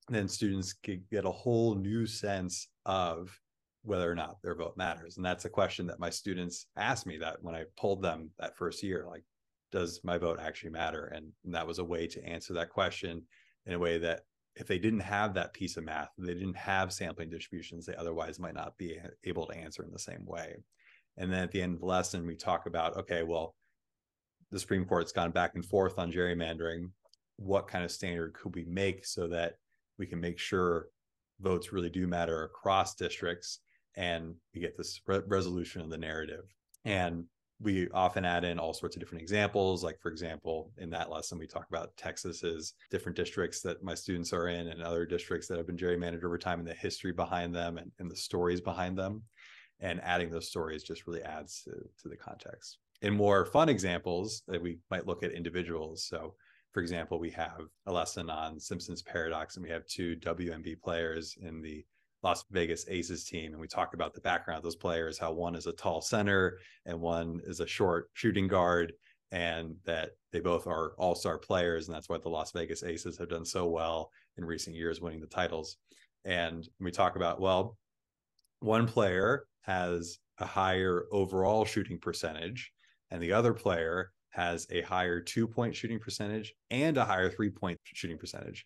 Then 0.10 0.27
students 0.27 0.74
could 0.74 1.07
get 1.10 1.25
a 1.25 1.31
whole 1.31 1.75
new 1.75 2.05
sense 2.05 2.67
of 2.86 3.39
whether 3.83 4.10
or 4.10 4.15
not 4.15 4.41
their 4.41 4.55
vote 4.55 4.75
matters. 4.77 5.17
And 5.17 5.25
that's 5.25 5.45
a 5.45 5.50
question 5.50 5.88
that 5.88 6.00
my 6.00 6.10
students 6.10 6.67
asked 6.77 7.05
me 7.05 7.17
that 7.17 7.41
when 7.41 7.55
I 7.55 7.63
pulled 7.77 8.01
them 8.01 8.29
that 8.39 8.57
first 8.57 8.81
year, 8.83 9.05
like, 9.07 9.24
does 9.72 10.01
my 10.03 10.17
vote 10.17 10.39
actually 10.41 10.69
matter? 10.72 11.12
And, 11.15 11.31
and 11.43 11.53
that 11.55 11.67
was 11.67 11.79
a 11.79 11.83
way 11.83 12.07
to 12.07 12.24
answer 12.24 12.53
that 12.53 12.69
question 12.69 13.24
in 13.65 13.74
a 13.74 13.79
way 13.79 13.98
that 13.98 14.22
if 14.55 14.67
they 14.67 14.77
didn't 14.77 15.00
have 15.00 15.33
that 15.33 15.53
piece 15.53 15.77
of 15.77 15.83
math, 15.83 16.10
they 16.17 16.33
didn't 16.33 16.55
have 16.55 16.93
sampling 16.93 17.29
distributions, 17.29 17.86
they 17.86 17.95
otherwise 17.95 18.39
might 18.39 18.53
not 18.53 18.77
be 18.77 19.00
able 19.24 19.48
to 19.48 19.57
answer 19.57 19.83
in 19.83 19.91
the 19.91 20.00
same 20.00 20.25
way. 20.25 20.57
And 21.17 21.31
then 21.31 21.43
at 21.43 21.51
the 21.51 21.62
end 21.62 21.74
of 21.74 21.79
the 21.79 21.86
lesson, 21.86 22.25
we 22.25 22.36
talk 22.36 22.65
about 22.65 22.98
okay, 22.98 23.24
well, 23.24 23.55
the 24.51 24.60
Supreme 24.60 24.86
Court's 24.86 25.12
gone 25.12 25.31
back 25.31 25.55
and 25.55 25.65
forth 25.65 25.98
on 25.98 26.12
gerrymandering. 26.12 26.91
What 27.38 27.67
kind 27.67 27.83
of 27.83 27.91
standard 27.91 28.33
could 28.33 28.53
we 28.55 28.63
make 28.65 29.05
so 29.05 29.27
that 29.27 29.55
we 29.97 30.05
can 30.05 30.19
make 30.19 30.39
sure 30.39 30.88
votes 31.39 31.71
really 31.73 31.89
do 31.89 32.07
matter 32.07 32.43
across 32.43 32.95
districts 32.95 33.59
and 33.95 34.35
we 34.53 34.62
get 34.62 34.77
this 34.77 35.01
re- 35.07 35.21
resolution 35.27 35.81
of 35.81 35.89
the 35.89 35.97
narrative? 35.97 36.45
And 36.85 37.25
we 37.63 37.88
often 37.89 38.25
add 38.25 38.43
in 38.43 38.59
all 38.59 38.73
sorts 38.73 38.95
of 38.95 39.00
different 39.00 39.21
examples. 39.21 39.83
Like, 39.83 40.00
for 40.01 40.12
example, 40.12 40.71
in 40.77 40.89
that 40.89 41.09
lesson, 41.09 41.38
we 41.38 41.47
talk 41.47 41.65
about 41.69 41.95
Texas's 41.97 42.73
different 42.91 43.15
districts 43.15 43.62
that 43.62 43.83
my 43.83 43.95
students 43.95 44.33
are 44.33 44.47
in 44.47 44.67
and 44.67 44.81
other 44.81 45.05
districts 45.05 45.47
that 45.47 45.57
have 45.57 45.67
been 45.67 45.77
gerrymandered 45.77 46.25
over 46.25 46.38
time 46.38 46.59
and 46.59 46.67
the 46.67 46.73
history 46.73 47.13
behind 47.13 47.55
them 47.55 47.77
and, 47.77 47.91
and 48.00 48.12
the 48.12 48.15
stories 48.15 48.59
behind 48.59 48.97
them. 48.97 49.23
And 49.79 50.01
adding 50.01 50.29
those 50.29 50.47
stories 50.47 50.83
just 50.83 51.07
really 51.07 51.23
adds 51.23 51.63
to, 51.63 51.71
to 51.71 52.09
the 52.09 52.17
context. 52.17 52.79
In 53.01 53.13
more 53.13 53.45
fun 53.45 53.69
examples, 53.69 54.43
that 54.47 54.62
we 54.62 54.79
might 54.89 55.07
look 55.07 55.23
at 55.23 55.31
individuals. 55.31 56.05
So, 56.05 56.35
for 56.73 56.81
example, 56.81 57.19
we 57.19 57.29
have 57.31 57.61
a 57.85 57.93
lesson 57.93 58.29
on 58.29 58.59
Simpson's 58.59 59.03
paradox, 59.03 59.55
and 59.55 59.63
we 59.63 59.69
have 59.69 59.85
two 59.85 60.15
WNBA 60.17 60.81
players 60.81 61.37
in 61.39 61.61
the 61.61 61.85
Las 62.23 62.45
Vegas 62.51 62.85
Aces 62.89 63.25
team, 63.25 63.51
and 63.51 63.61
we 63.61 63.67
talk 63.67 63.93
about 63.93 64.13
the 64.13 64.21
background 64.21 64.57
of 64.57 64.63
those 64.63 64.75
players, 64.75 65.19
how 65.19 65.31
one 65.31 65.55
is 65.55 65.67
a 65.67 65.73
tall 65.73 66.01
center 66.01 66.57
and 66.85 66.99
one 66.99 67.39
is 67.45 67.59
a 67.59 67.67
short 67.67 68.09
shooting 68.13 68.47
guard, 68.47 68.93
and 69.31 69.75
that 69.85 70.11
they 70.31 70.39
both 70.39 70.65
are 70.65 70.93
all-star 70.97 71.37
players, 71.37 71.87
and 71.87 71.95
that's 71.95 72.09
why 72.09 72.17
the 72.17 72.29
Las 72.29 72.51
Vegas 72.53 72.81
Aces 72.81 73.17
have 73.17 73.29
done 73.29 73.45
so 73.45 73.67
well 73.67 74.09
in 74.37 74.45
recent 74.45 74.75
years, 74.75 74.99
winning 74.99 75.19
the 75.19 75.27
titles. 75.27 75.77
And 76.25 76.67
we 76.79 76.91
talk 76.91 77.15
about 77.17 77.39
well, 77.39 77.77
one 78.61 78.87
player 78.87 79.45
has 79.61 80.17
a 80.39 80.45
higher 80.45 81.05
overall 81.11 81.65
shooting 81.65 81.99
percentage, 81.99 82.71
and 83.11 83.21
the 83.21 83.33
other 83.33 83.53
player 83.53 84.11
has 84.33 84.67
a 84.71 84.81
higher 84.81 85.19
two-point 85.19 85.75
shooting 85.75 85.99
percentage 85.99 86.53
and 86.69 86.97
a 86.97 87.05
higher 87.05 87.29
three-point 87.29 87.79
shooting 87.83 88.17
percentage 88.17 88.65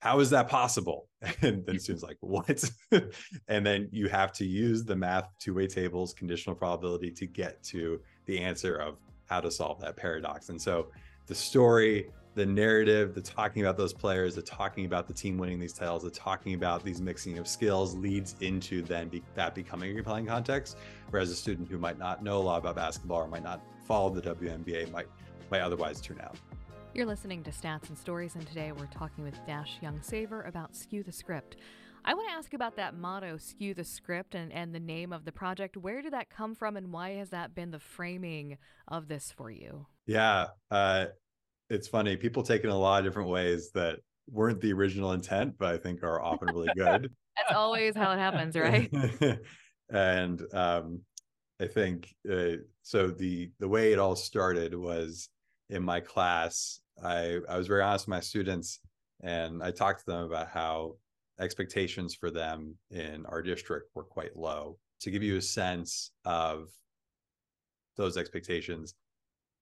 how 0.00 0.20
is 0.20 0.30
that 0.30 0.48
possible? 0.48 1.08
And 1.42 1.64
then 1.66 1.78
students 1.78 2.04
like, 2.04 2.16
what? 2.20 2.64
and 3.48 3.66
then 3.66 3.88
you 3.90 4.08
have 4.08 4.32
to 4.34 4.44
use 4.44 4.84
the 4.84 4.94
math 4.96 5.28
two-way 5.40 5.66
tables, 5.66 6.14
conditional 6.14 6.54
probability 6.54 7.10
to 7.12 7.26
get 7.26 7.62
to 7.64 8.00
the 8.26 8.38
answer 8.38 8.76
of 8.76 8.96
how 9.26 9.40
to 9.40 9.50
solve 9.50 9.80
that 9.80 9.96
paradox. 9.96 10.48
And 10.48 10.60
so 10.60 10.88
the 11.26 11.34
story, 11.34 12.10
the 12.38 12.46
narrative, 12.46 13.14
the 13.14 13.20
talking 13.20 13.62
about 13.62 13.76
those 13.76 13.92
players, 13.92 14.36
the 14.36 14.42
talking 14.42 14.86
about 14.86 15.08
the 15.08 15.12
team 15.12 15.36
winning 15.36 15.58
these 15.58 15.72
titles, 15.72 16.04
the 16.04 16.10
talking 16.10 16.54
about 16.54 16.84
these 16.84 17.00
mixing 17.00 17.36
of 17.36 17.48
skills 17.48 17.96
leads 17.96 18.36
into 18.40 18.80
then 18.80 19.08
be, 19.08 19.24
that 19.34 19.56
becoming 19.56 19.90
a 19.90 19.94
compelling 19.94 20.24
context. 20.24 20.78
Whereas 21.10 21.30
a 21.30 21.34
student 21.34 21.68
who 21.68 21.78
might 21.78 21.98
not 21.98 22.22
know 22.22 22.38
a 22.38 22.44
lot 22.44 22.58
about 22.58 22.76
basketball 22.76 23.18
or 23.18 23.26
might 23.26 23.42
not 23.42 23.60
follow 23.82 24.08
the 24.10 24.22
WNBA 24.22 24.88
might 24.92 25.08
might 25.50 25.62
otherwise 25.62 26.00
tune 26.00 26.20
out. 26.22 26.36
You're 26.94 27.06
listening 27.06 27.42
to 27.42 27.50
Stats 27.50 27.88
and 27.88 27.98
Stories, 27.98 28.36
and 28.36 28.46
today 28.46 28.70
we're 28.70 28.86
talking 28.86 29.24
with 29.24 29.34
Dash 29.44 29.78
Young-Saver 29.82 30.42
about 30.42 30.76
Skew 30.76 31.02
the 31.02 31.10
Script. 31.10 31.56
I 32.04 32.14
want 32.14 32.28
to 32.28 32.34
ask 32.34 32.54
about 32.54 32.76
that 32.76 32.94
motto, 32.94 33.36
Skew 33.36 33.74
the 33.74 33.84
Script, 33.84 34.36
and, 34.36 34.52
and 34.52 34.72
the 34.72 34.80
name 34.80 35.12
of 35.12 35.24
the 35.24 35.32
project. 35.32 35.76
Where 35.76 36.02
did 36.02 36.12
that 36.12 36.30
come 36.30 36.54
from, 36.54 36.76
and 36.76 36.92
why 36.92 37.14
has 37.14 37.30
that 37.30 37.54
been 37.54 37.72
the 37.72 37.80
framing 37.80 38.58
of 38.86 39.08
this 39.08 39.32
for 39.32 39.50
you? 39.50 39.86
Yeah, 40.06 40.46
uh, 40.70 41.06
it's 41.70 41.88
funny. 41.88 42.16
People 42.16 42.42
take 42.42 42.62
it 42.62 42.66
in 42.66 42.72
a 42.72 42.78
lot 42.78 43.00
of 43.00 43.04
different 43.04 43.28
ways 43.28 43.70
that 43.72 43.98
weren't 44.30 44.60
the 44.60 44.72
original 44.72 45.12
intent, 45.12 45.54
but 45.58 45.74
I 45.74 45.78
think 45.78 46.02
are 46.02 46.20
often 46.20 46.48
really 46.48 46.70
good. 46.76 47.10
That's 47.36 47.56
always 47.56 47.94
how 47.96 48.12
it 48.12 48.18
happens, 48.18 48.56
right? 48.56 48.92
and 49.90 50.42
um, 50.52 51.00
I 51.60 51.66
think 51.66 52.14
uh, 52.30 52.56
so. 52.82 53.08
The 53.08 53.50
the 53.60 53.68
way 53.68 53.92
it 53.92 53.98
all 53.98 54.16
started 54.16 54.74
was 54.74 55.28
in 55.70 55.82
my 55.82 56.00
class. 56.00 56.80
I, 57.02 57.38
I 57.48 57.56
was 57.56 57.68
very 57.68 57.82
honest 57.82 58.06
with 58.06 58.16
my 58.16 58.20
students 58.20 58.80
and 59.22 59.62
I 59.62 59.70
talked 59.70 60.00
to 60.00 60.06
them 60.06 60.24
about 60.24 60.48
how 60.48 60.96
expectations 61.40 62.14
for 62.14 62.30
them 62.30 62.76
in 62.90 63.26
our 63.26 63.42
district 63.42 63.90
were 63.94 64.04
quite 64.04 64.36
low. 64.36 64.78
To 65.00 65.10
give 65.10 65.22
you 65.22 65.36
a 65.36 65.42
sense 65.42 66.10
of 66.24 66.68
those 67.96 68.16
expectations, 68.16 68.94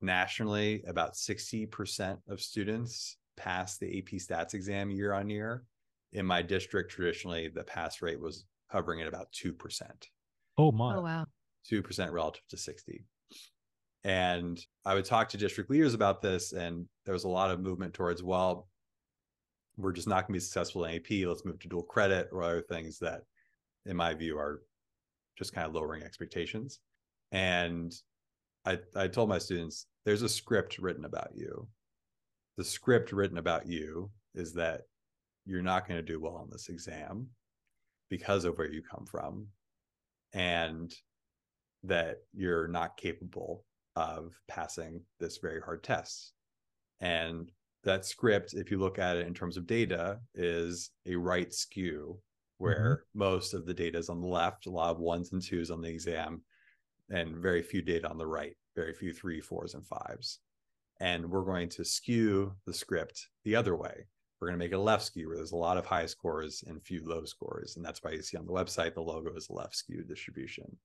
nationally, 0.00 0.82
about 0.86 1.14
60% 1.14 2.18
of 2.28 2.40
students 2.40 3.16
pass 3.36 3.78
the 3.78 3.98
AP 3.98 4.18
stats 4.20 4.54
exam 4.54 4.90
year 4.90 5.12
on 5.12 5.28
year. 5.28 5.64
In 6.12 6.26
my 6.26 6.42
district, 6.42 6.90
traditionally, 6.90 7.48
the 7.48 7.64
pass 7.64 8.00
rate 8.02 8.20
was 8.20 8.44
hovering 8.68 9.00
at 9.02 9.08
about 9.08 9.32
2%. 9.32 9.52
Oh, 10.58 10.72
my. 10.72 10.96
Oh, 10.96 11.02
wow. 11.02 11.26
2% 11.70 12.12
relative 12.12 12.42
to 12.48 12.56
60. 12.56 13.04
And 14.04 14.64
I 14.84 14.94
would 14.94 15.04
talk 15.04 15.28
to 15.30 15.36
district 15.36 15.68
leaders 15.68 15.94
about 15.94 16.22
this, 16.22 16.52
and 16.52 16.86
there 17.04 17.12
was 17.12 17.24
a 17.24 17.28
lot 17.28 17.50
of 17.50 17.60
movement 17.60 17.92
towards, 17.92 18.22
well, 18.22 18.68
we're 19.76 19.92
just 19.92 20.08
not 20.08 20.26
going 20.26 20.28
to 20.28 20.32
be 20.34 20.40
successful 20.40 20.84
in 20.84 20.94
AP. 20.94 21.26
Let's 21.26 21.44
move 21.44 21.58
to 21.58 21.68
dual 21.68 21.82
credit 21.82 22.28
or 22.32 22.42
other 22.42 22.62
things 22.62 22.98
that, 23.00 23.22
in 23.84 23.96
my 23.96 24.14
view, 24.14 24.38
are 24.38 24.62
just 25.36 25.52
kind 25.52 25.66
of 25.66 25.74
lowering 25.74 26.02
expectations. 26.02 26.78
And 27.32 27.92
I, 28.66 28.78
I 28.96 29.08
told 29.08 29.28
my 29.28 29.38
students, 29.38 29.86
there's 30.04 30.22
a 30.22 30.28
script 30.28 30.78
written 30.78 31.04
about 31.04 31.30
you. 31.34 31.68
The 32.56 32.64
script 32.64 33.12
written 33.12 33.38
about 33.38 33.66
you 33.66 34.10
is 34.34 34.52
that 34.54 34.82
you're 35.44 35.62
not 35.62 35.86
going 35.86 35.98
to 35.98 36.12
do 36.12 36.20
well 36.20 36.34
on 36.34 36.50
this 36.50 36.68
exam 36.68 37.28
because 38.10 38.44
of 38.44 38.58
where 38.58 38.70
you 38.70 38.82
come 38.82 39.06
from 39.06 39.46
and 40.32 40.92
that 41.84 42.18
you're 42.34 42.66
not 42.66 42.96
capable 42.96 43.64
of 43.94 44.34
passing 44.48 45.00
this 45.20 45.38
very 45.38 45.60
hard 45.60 45.82
test. 45.82 46.32
And 47.00 47.50
that 47.84 48.04
script, 48.04 48.54
if 48.54 48.70
you 48.70 48.78
look 48.78 48.98
at 48.98 49.16
it 49.16 49.26
in 49.26 49.34
terms 49.34 49.56
of 49.56 49.66
data, 49.66 50.18
is 50.34 50.90
a 51.06 51.14
right 51.14 51.52
skew 51.52 52.18
where 52.58 53.02
mm-hmm. 53.02 53.18
most 53.18 53.54
of 53.54 53.66
the 53.66 53.74
data 53.74 53.98
is 53.98 54.08
on 54.08 54.20
the 54.20 54.26
left, 54.26 54.66
a 54.66 54.70
lot 54.70 54.90
of 54.90 54.98
ones 54.98 55.32
and 55.32 55.42
twos 55.42 55.70
on 55.70 55.80
the 55.80 55.88
exam, 55.88 56.42
and 57.10 57.36
very 57.36 57.62
few 57.62 57.82
data 57.82 58.08
on 58.08 58.18
the 58.18 58.26
right, 58.26 58.56
very 58.74 58.92
few 58.92 59.12
three, 59.12 59.40
fours, 59.40 59.74
and 59.74 59.86
fives. 59.86 60.40
And 61.00 61.30
we're 61.30 61.44
going 61.44 61.68
to 61.70 61.84
skew 61.84 62.54
the 62.66 62.72
script 62.72 63.28
the 63.44 63.54
other 63.54 63.76
way. 63.76 64.06
We're 64.40 64.48
going 64.48 64.58
to 64.58 64.64
make 64.64 64.72
a 64.72 64.78
left 64.78 65.04
skew 65.04 65.28
where 65.28 65.36
there's 65.36 65.52
a 65.52 65.56
lot 65.56 65.78
of 65.78 65.86
high 65.86 66.06
scores 66.06 66.64
and 66.66 66.82
few 66.82 67.02
low 67.04 67.24
scores. 67.24 67.76
And 67.76 67.84
that's 67.84 68.02
why 68.02 68.12
you 68.12 68.22
see 68.22 68.36
on 68.36 68.46
the 68.46 68.52
website 68.52 68.94
the 68.94 69.00
logo 69.00 69.34
is 69.34 69.48
a 69.48 69.54
left 69.54 69.76
skew 69.76 70.02
distribution. 70.02 70.76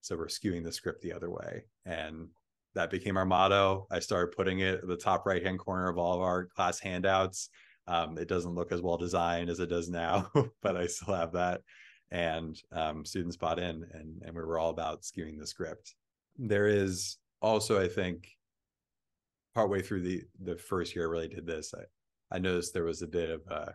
So 0.00 0.16
we're 0.16 0.26
skewing 0.26 0.64
the 0.64 0.72
script 0.72 1.02
the 1.02 1.12
other 1.12 1.30
way. 1.30 1.64
And 1.84 2.28
that 2.74 2.90
became 2.90 3.16
our 3.16 3.24
motto. 3.24 3.86
I 3.90 4.00
started 4.00 4.36
putting 4.36 4.60
it 4.60 4.80
at 4.82 4.88
the 4.88 4.96
top 4.96 5.26
right 5.26 5.42
hand 5.42 5.58
corner 5.58 5.88
of 5.88 5.98
all 5.98 6.14
of 6.14 6.20
our 6.20 6.46
class 6.46 6.78
handouts. 6.78 7.48
Um, 7.88 8.18
it 8.18 8.28
doesn't 8.28 8.54
look 8.54 8.72
as 8.72 8.82
well 8.82 8.96
designed 8.96 9.50
as 9.50 9.60
it 9.60 9.68
does 9.68 9.88
now, 9.88 10.30
but 10.62 10.76
I 10.76 10.86
still 10.86 11.14
have 11.14 11.32
that. 11.32 11.62
And 12.10 12.60
um, 12.72 13.04
students 13.04 13.36
bought 13.36 13.58
in, 13.58 13.84
and, 13.92 14.22
and 14.24 14.34
we 14.34 14.42
were 14.42 14.58
all 14.58 14.70
about 14.70 15.02
skewing 15.02 15.38
the 15.38 15.46
script. 15.46 15.94
There 16.38 16.68
is 16.68 17.16
also, 17.42 17.82
I 17.82 17.88
think, 17.88 18.28
partway 19.56 19.80
through 19.80 20.02
the 20.02 20.22
the 20.42 20.56
first 20.56 20.94
year 20.94 21.06
I 21.06 21.10
really 21.10 21.28
did 21.28 21.46
this, 21.46 21.72
I, 21.74 22.36
I 22.36 22.38
noticed 22.38 22.74
there 22.74 22.84
was 22.84 23.02
a 23.02 23.06
bit 23.06 23.30
of 23.30 23.40
a 23.48 23.74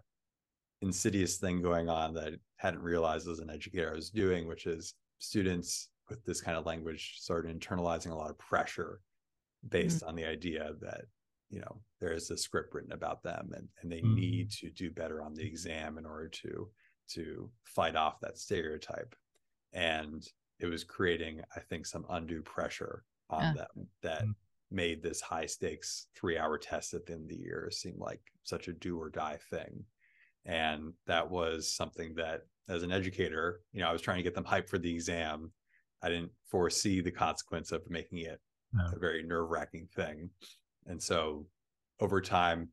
insidious 0.84 1.38
thing 1.38 1.62
going 1.62 1.90
on 1.90 2.14
that 2.14 2.34
I 2.34 2.38
hadn't 2.58 2.84
realized 2.84 3.28
as 3.28 3.40
an 3.40 3.50
educator 3.50 3.92
I 3.92 3.96
was 3.96 4.12
doing, 4.12 4.48
which 4.48 4.68
is 4.68 4.94
students 5.18 5.90
with 6.08 6.24
this 6.24 6.40
kind 6.40 6.56
of 6.56 6.68
language 6.68 7.16
started 7.18 7.60
internalizing 7.60 8.12
a 8.12 8.16
lot 8.16 8.30
of 8.30 8.38
pressure 8.38 9.00
based 9.70 10.02
mm-hmm. 10.02 10.10
on 10.10 10.16
the 10.16 10.26
idea 10.26 10.72
that 10.82 11.02
you 11.50 11.60
know 11.60 11.82
there 12.00 12.14
is 12.14 12.30
a 12.30 12.38
script 12.38 12.74
written 12.74 12.92
about 12.92 13.24
them 13.24 13.50
and, 13.56 13.68
and 13.82 13.92
they 13.92 14.02
mm-hmm. 14.02 14.16
need 14.16 14.52
to 14.52 14.70
do 14.70 14.92
better 14.92 15.24
on 15.24 15.34
the 15.34 15.46
exam 15.46 15.98
in 15.98 16.06
order 16.06 16.28
to 16.28 16.70
to 17.14 17.50
fight 17.64 17.96
off 17.96 18.20
that 18.20 18.38
stereotype 18.38 19.16
and 19.74 20.28
it 20.60 20.66
was 20.66 20.84
creating 20.84 21.42
i 21.56 21.60
think 21.60 21.86
some 21.86 22.06
undue 22.10 22.42
pressure 22.42 23.04
on 23.30 23.42
yeah. 23.42 23.54
them 23.54 23.88
that 24.02 24.22
mm-hmm. 24.22 24.32
made 24.76 25.02
this 25.02 25.22
high 25.22 25.46
stakes 25.46 26.08
three 26.16 26.38
hour 26.38 26.58
test 26.58 26.94
at 26.94 27.06
the 27.06 27.14
end 27.14 27.24
of 27.24 27.30
the 27.30 27.36
year 27.36 27.70
seem 27.72 27.96
like 27.98 28.22
such 28.44 28.68
a 28.68 28.74
do 28.74 29.00
or 29.00 29.10
die 29.10 29.38
thing 29.50 29.84
and 30.46 30.94
that 31.06 31.30
was 31.30 31.72
something 31.72 32.14
that 32.16 32.42
as 32.68 32.84
an 32.84 32.92
educator 32.92 33.62
you 33.74 33.82
know 33.82 33.88
i 33.88 33.94
was 33.94 34.02
trying 34.02 34.18
to 34.18 34.24
get 34.24 34.36
them 34.36 34.44
hyped 34.44 34.70
for 34.70 34.78
the 34.78 34.94
exam 34.94 35.52
i 36.02 36.10
didn't 36.10 36.32
foresee 36.50 37.02
the 37.02 37.12
consequence 37.12 37.72
of 37.72 37.82
making 37.90 38.20
it 38.20 38.40
no. 38.74 38.86
a 38.94 39.00
very 39.00 39.24
nerve 39.24 39.50
wracking 39.50 39.88
thing 39.96 40.30
and 40.88 41.02
so 41.02 41.46
over 42.02 42.20
time, 42.20 42.70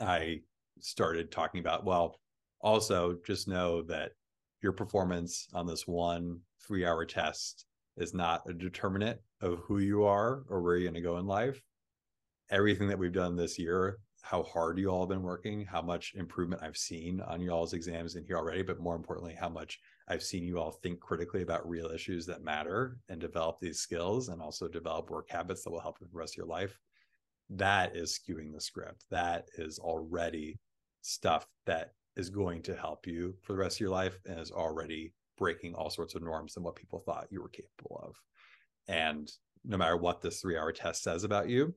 I 0.00 0.40
started 0.78 1.30
talking 1.30 1.60
about, 1.60 1.84
well, 1.84 2.20
also 2.60 3.18
just 3.26 3.48
know 3.48 3.82
that 3.82 4.12
your 4.62 4.72
performance 4.72 5.48
on 5.54 5.66
this 5.66 5.86
one 5.86 6.40
three 6.66 6.84
hour 6.84 7.04
test 7.04 7.66
is 7.96 8.14
not 8.14 8.42
a 8.48 8.52
determinant 8.52 9.18
of 9.40 9.58
who 9.60 9.78
you 9.78 10.04
are 10.04 10.44
or 10.48 10.62
where 10.62 10.76
you're 10.76 10.90
going 10.90 11.02
to 11.02 11.08
go 11.08 11.18
in 11.18 11.26
life. 11.26 11.60
Everything 12.50 12.88
that 12.88 12.98
we've 12.98 13.12
done 13.12 13.36
this 13.36 13.58
year, 13.58 13.98
how 14.22 14.42
hard 14.42 14.78
you 14.78 14.88
all 14.88 15.00
have 15.00 15.08
been 15.08 15.22
working, 15.22 15.64
how 15.64 15.80
much 15.80 16.14
improvement 16.14 16.62
I've 16.62 16.76
seen 16.76 17.20
on 17.22 17.40
you 17.40 17.50
all's 17.50 17.72
exams 17.72 18.16
in 18.16 18.24
here 18.24 18.36
already, 18.36 18.62
but 18.62 18.80
more 18.80 18.96
importantly, 18.96 19.34
how 19.38 19.48
much 19.48 19.78
I've 20.08 20.22
seen 20.22 20.44
you 20.44 20.58
all 20.58 20.72
think 20.72 21.00
critically 21.00 21.42
about 21.42 21.68
real 21.68 21.86
issues 21.86 22.26
that 22.26 22.42
matter 22.42 22.98
and 23.08 23.20
develop 23.20 23.60
these 23.60 23.78
skills 23.78 24.28
and 24.28 24.42
also 24.42 24.68
develop 24.68 25.10
work 25.10 25.30
habits 25.30 25.62
that 25.62 25.70
will 25.70 25.80
help 25.80 25.98
you 26.00 26.06
the 26.10 26.18
rest 26.18 26.34
of 26.34 26.38
your 26.38 26.46
life 26.46 26.78
that 27.50 27.96
is 27.96 28.18
skewing 28.18 28.52
the 28.52 28.60
script. 28.60 29.04
That 29.10 29.48
is 29.58 29.78
already 29.78 30.58
stuff 31.02 31.46
that 31.66 31.92
is 32.16 32.30
going 32.30 32.62
to 32.62 32.76
help 32.76 33.06
you 33.06 33.34
for 33.42 33.52
the 33.52 33.58
rest 33.58 33.76
of 33.76 33.80
your 33.80 33.90
life 33.90 34.18
and 34.26 34.38
is 34.38 34.50
already 34.50 35.12
breaking 35.38 35.74
all 35.74 35.90
sorts 35.90 36.14
of 36.14 36.22
norms 36.22 36.54
than 36.54 36.62
what 36.62 36.76
people 36.76 36.98
thought 36.98 37.28
you 37.30 37.40
were 37.40 37.48
capable 37.48 38.00
of. 38.04 38.16
And 38.88 39.30
no 39.64 39.76
matter 39.76 39.96
what 39.96 40.20
this 40.20 40.40
three 40.40 40.58
hour 40.58 40.72
test 40.72 41.02
says 41.02 41.24
about 41.24 41.48
you, 41.48 41.74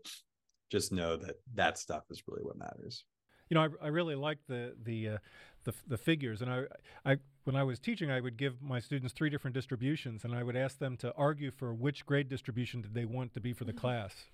just 0.69 0.91
know 0.91 1.15
that 1.17 1.35
that 1.55 1.77
stuff 1.77 2.03
is 2.09 2.23
really 2.27 2.43
what 2.43 2.57
matters. 2.57 3.05
You 3.49 3.55
know, 3.55 3.61
I, 3.61 3.85
I 3.85 3.87
really 3.89 4.15
like 4.15 4.39
the 4.47 4.73
the 4.83 5.09
uh, 5.09 5.17
the 5.65 5.73
the 5.87 5.97
figures, 5.97 6.41
and 6.41 6.51
I 6.51 6.63
I 7.05 7.17
when 7.43 7.55
I 7.55 7.63
was 7.63 7.79
teaching, 7.79 8.09
I 8.09 8.19
would 8.19 8.37
give 8.37 8.61
my 8.61 8.79
students 8.79 9.13
three 9.13 9.29
different 9.29 9.53
distributions, 9.53 10.23
and 10.23 10.33
I 10.33 10.43
would 10.43 10.55
ask 10.55 10.79
them 10.79 10.97
to 10.97 11.13
argue 11.15 11.51
for 11.51 11.73
which 11.73 12.05
grade 12.05 12.29
distribution 12.29 12.81
did 12.81 12.93
they 12.93 13.05
want 13.05 13.33
to 13.33 13.39
be 13.39 13.53
for 13.53 13.65
the 13.65 13.73
class. 13.83 14.25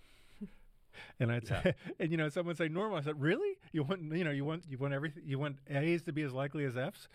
And 1.20 1.32
I'd 1.32 1.50
yeah. 1.50 1.63
say, 1.63 1.75
and 2.00 2.12
you 2.12 2.18
know, 2.18 2.29
someone 2.29 2.56
say 2.56 2.68
normal. 2.68 2.98
I 2.98 3.01
said, 3.01 3.20
really? 3.20 3.58
You 3.72 3.84
want, 3.84 4.02
you 4.02 4.24
know, 4.24 4.32
you 4.32 4.46
want, 4.46 4.64
you 4.70 4.78
want 4.78 4.94
everything, 4.94 5.24
you 5.26 5.40
want 5.40 5.58
A's 5.70 6.02
to 6.04 6.14
be 6.14 6.24
as 6.24 6.34
likely 6.34 6.66
as 6.66 6.78
F's? 6.78 7.08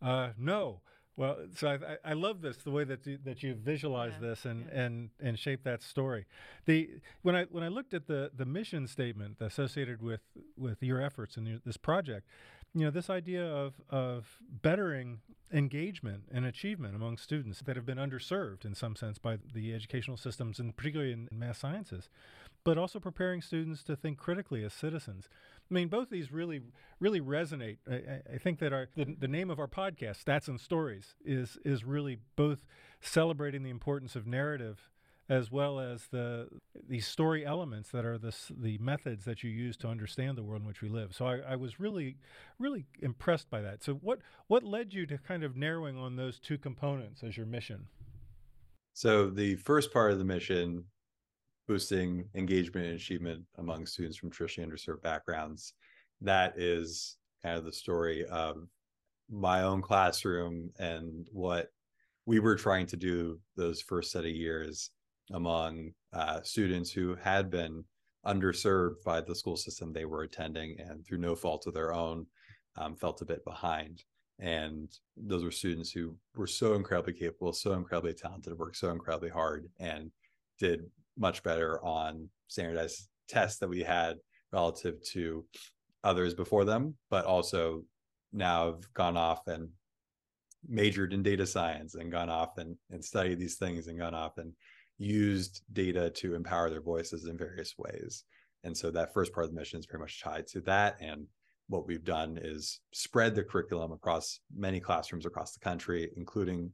Uh, 0.00 0.30
no. 0.38 0.80
Well, 1.14 1.36
so 1.54 1.68
I, 1.68 2.10
I 2.10 2.12
love 2.14 2.40
this 2.40 2.56
the 2.56 2.70
way 2.70 2.84
that 2.84 3.06
you, 3.06 3.18
that 3.24 3.42
you 3.42 3.54
visualize 3.54 4.12
yeah, 4.14 4.28
this 4.28 4.44
and, 4.46 4.64
yeah. 4.66 4.82
and 4.82 5.10
and 5.20 5.38
shape 5.38 5.62
that 5.64 5.82
story. 5.82 6.24
The 6.64 6.88
when 7.20 7.36
I 7.36 7.44
when 7.44 7.62
I 7.62 7.68
looked 7.68 7.92
at 7.92 8.06
the 8.06 8.30
the 8.34 8.46
mission 8.46 8.86
statement 8.86 9.36
associated 9.40 10.00
with 10.00 10.22
with 10.56 10.82
your 10.82 11.02
efforts 11.02 11.36
in 11.36 11.60
this 11.66 11.76
project, 11.76 12.26
you 12.74 12.84
know, 12.84 12.90
this 12.90 13.10
idea 13.10 13.44
of 13.44 13.74
of 13.90 14.38
bettering 14.62 15.20
engagement 15.52 16.24
and 16.32 16.46
achievement 16.46 16.96
among 16.96 17.18
students 17.18 17.60
that 17.66 17.76
have 17.76 17.84
been 17.84 17.98
underserved 17.98 18.64
in 18.64 18.74
some 18.74 18.96
sense 18.96 19.18
by 19.18 19.36
the 19.52 19.74
educational 19.74 20.16
systems, 20.16 20.58
and 20.58 20.74
particularly 20.76 21.12
in 21.12 21.28
math 21.30 21.58
sciences 21.58 22.08
but 22.64 22.78
also 22.78 23.00
preparing 23.00 23.42
students 23.42 23.82
to 23.82 23.96
think 23.96 24.18
critically 24.18 24.64
as 24.64 24.72
citizens. 24.72 25.28
I 25.70 25.74
mean, 25.74 25.88
both 25.88 26.10
these 26.10 26.32
really, 26.32 26.60
really 27.00 27.20
resonate. 27.20 27.78
I, 27.90 28.34
I 28.34 28.38
think 28.38 28.58
that 28.60 28.72
our 28.72 28.88
the, 28.94 29.16
the, 29.18 29.28
name 29.28 29.50
of 29.50 29.58
our 29.58 29.66
podcast, 29.66 30.22
Stats 30.24 30.48
and 30.48 30.60
Stories, 30.60 31.14
is 31.24 31.58
is 31.64 31.84
really 31.84 32.18
both 32.36 32.64
celebrating 33.00 33.62
the 33.62 33.70
importance 33.70 34.14
of 34.14 34.26
narrative 34.26 34.90
as 35.32 35.50
well 35.50 35.80
as 35.80 36.08
the 36.10 36.46
these 36.88 37.06
story 37.06 37.46
elements 37.46 37.88
that 37.90 38.04
are 38.04 38.18
the 38.18 38.34
the 38.50 38.76
methods 38.76 39.24
that 39.24 39.42
you 39.42 39.50
use 39.50 39.78
to 39.78 39.88
understand 39.88 40.36
the 40.36 40.42
world 40.42 40.60
in 40.60 40.68
which 40.68 40.82
we 40.82 40.90
live. 40.90 41.14
So 41.14 41.26
I, 41.26 41.38
I 41.38 41.56
was 41.56 41.80
really, 41.80 42.18
really 42.58 42.84
impressed 43.00 43.48
by 43.48 43.62
that. 43.62 43.82
So 43.82 43.94
what 43.94 44.18
what 44.48 44.62
led 44.62 44.92
you 44.92 45.06
to 45.06 45.16
kind 45.16 45.42
of 45.42 45.56
narrowing 45.56 45.96
on 45.96 46.16
those 46.16 46.38
two 46.38 46.58
components 46.58 47.22
as 47.22 47.34
your 47.34 47.46
mission? 47.46 47.86
So 48.92 49.30
the 49.30 49.54
first 49.56 49.90
part 49.90 50.12
of 50.12 50.18
the 50.18 50.24
mission 50.24 50.84
boosting 51.66 52.28
engagement 52.34 52.84
and 52.84 52.96
achievement 52.96 53.42
among 53.56 53.86
students 53.86 54.18
from 54.18 54.30
traditionally 54.30 54.70
underserved 54.70 55.00
backgrounds. 55.00 55.72
That 56.20 56.58
is 56.58 57.16
kind 57.42 57.56
of 57.56 57.64
the 57.64 57.72
story 57.72 58.26
of 58.26 58.66
my 59.30 59.62
own 59.62 59.80
classroom 59.80 60.70
and 60.78 61.26
what 61.32 61.68
we 62.26 62.38
were 62.38 62.56
trying 62.56 62.86
to 62.88 62.96
do 62.98 63.40
those 63.56 63.80
first 63.80 64.12
set 64.12 64.24
of 64.24 64.30
years 64.30 64.90
among 65.32 65.92
uh, 66.12 66.40
students 66.42 66.90
who 66.90 67.14
had 67.14 67.50
been 67.50 67.84
underserved 68.26 69.02
by 69.04 69.20
the 69.20 69.34
school 69.34 69.56
system 69.56 69.92
they 69.92 70.04
were 70.04 70.22
attending 70.22 70.78
and 70.78 71.04
through 71.04 71.18
no 71.18 71.34
fault 71.34 71.66
of 71.66 71.74
their 71.74 71.92
own 71.92 72.26
um, 72.76 72.94
felt 72.94 73.22
a 73.22 73.26
bit 73.26 73.44
behind. 73.44 74.02
And 74.38 74.88
those 75.16 75.44
were 75.44 75.50
students 75.50 75.90
who 75.90 76.16
were 76.34 76.46
so 76.46 76.74
incredibly 76.74 77.12
capable 77.12 77.52
so 77.52 77.72
incredibly 77.74 78.14
talented 78.14 78.58
worked 78.58 78.76
so 78.76 78.90
incredibly 78.90 79.28
hard 79.28 79.68
and 79.78 80.10
did 80.58 80.84
much 81.16 81.42
better 81.42 81.84
on 81.84 82.28
standardized 82.48 83.08
tests 83.28 83.58
that 83.58 83.68
we 83.68 83.82
had 83.82 84.16
relative 84.52 85.02
to 85.02 85.44
others 86.04 86.34
before 86.34 86.64
them, 86.64 86.94
but 87.10 87.24
also 87.24 87.84
now 88.32 88.66
have 88.66 88.94
gone 88.94 89.16
off 89.16 89.46
and 89.46 89.68
majored 90.68 91.12
in 91.12 91.22
data 91.22 91.46
science 91.46 91.94
and 91.94 92.12
gone 92.12 92.30
off 92.30 92.58
and, 92.58 92.76
and 92.90 93.04
studied 93.04 93.38
these 93.38 93.56
things 93.56 93.86
and 93.88 93.98
gone 93.98 94.14
off 94.14 94.38
and 94.38 94.52
used 94.98 95.62
data 95.72 96.10
to 96.10 96.34
empower 96.34 96.70
their 96.70 96.80
voices 96.80 97.26
in 97.26 97.36
various 97.36 97.74
ways. 97.78 98.24
And 98.64 98.76
so 98.76 98.90
that 98.90 99.12
first 99.12 99.32
part 99.32 99.44
of 99.44 99.52
the 99.52 99.58
mission 99.58 99.80
is 99.80 99.86
very 99.86 100.00
much 100.00 100.20
tied 100.22 100.46
to 100.48 100.60
that. 100.62 100.96
And 101.00 101.26
what 101.68 101.86
we've 101.86 102.04
done 102.04 102.38
is 102.40 102.80
spread 102.92 103.34
the 103.34 103.42
curriculum 103.42 103.92
across 103.92 104.40
many 104.54 104.78
classrooms 104.78 105.26
across 105.26 105.52
the 105.52 105.60
country, 105.60 106.10
including 106.16 106.70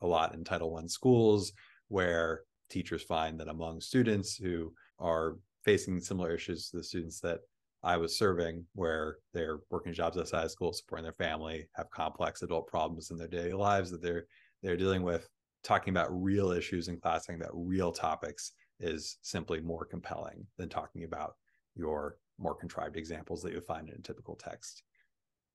a 0.00 0.06
lot 0.06 0.34
in 0.34 0.44
Title 0.44 0.76
I 0.76 0.86
schools, 0.86 1.52
where 1.88 2.42
teachers 2.70 3.02
find 3.02 3.38
that 3.40 3.48
among 3.48 3.80
students 3.80 4.36
who 4.36 4.72
are 4.98 5.36
facing 5.64 6.00
similar 6.00 6.34
issues 6.34 6.70
to 6.70 6.78
the 6.78 6.84
students 6.84 7.20
that 7.20 7.40
I 7.82 7.96
was 7.96 8.18
serving, 8.18 8.64
where 8.74 9.18
they're 9.32 9.60
working 9.70 9.92
jobs 9.92 10.16
outside 10.16 10.44
of 10.44 10.50
school, 10.50 10.72
supporting 10.72 11.04
their 11.04 11.12
family, 11.12 11.68
have 11.74 11.90
complex 11.90 12.42
adult 12.42 12.66
problems 12.66 13.10
in 13.10 13.16
their 13.16 13.28
daily 13.28 13.52
lives 13.52 13.90
that 13.90 14.02
they're 14.02 14.26
they're 14.62 14.76
dealing 14.76 15.02
with, 15.02 15.28
talking 15.64 15.92
about 15.92 16.08
real 16.10 16.50
issues 16.50 16.88
in 16.88 16.98
class, 16.98 17.26
talking 17.26 17.40
about 17.40 17.52
real 17.54 17.92
topics 17.92 18.52
is 18.80 19.18
simply 19.22 19.60
more 19.60 19.84
compelling 19.84 20.46
than 20.56 20.68
talking 20.68 21.04
about 21.04 21.34
your 21.74 22.16
more 22.38 22.54
contrived 22.54 22.96
examples 22.96 23.42
that 23.42 23.52
you 23.52 23.60
find 23.60 23.88
in 23.88 23.96
a 23.96 24.02
typical 24.02 24.36
text. 24.36 24.82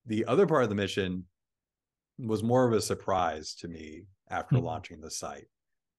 The 0.05 0.25
other 0.25 0.45
part 0.45 0.63
of 0.63 0.69
the 0.69 0.75
mission 0.75 1.25
was 2.19 2.43
more 2.43 2.67
of 2.67 2.73
a 2.73 2.81
surprise 2.81 3.55
to 3.55 3.67
me 3.67 4.03
after 4.29 4.55
mm-hmm. 4.55 4.65
launching 4.65 5.01
the 5.01 5.11
site. 5.11 5.47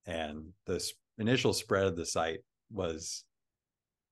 And 0.07 0.53
this 0.67 0.93
initial 1.19 1.53
spread 1.53 1.87
of 1.87 1.97
the 1.97 2.07
site 2.07 2.41
was 2.71 3.25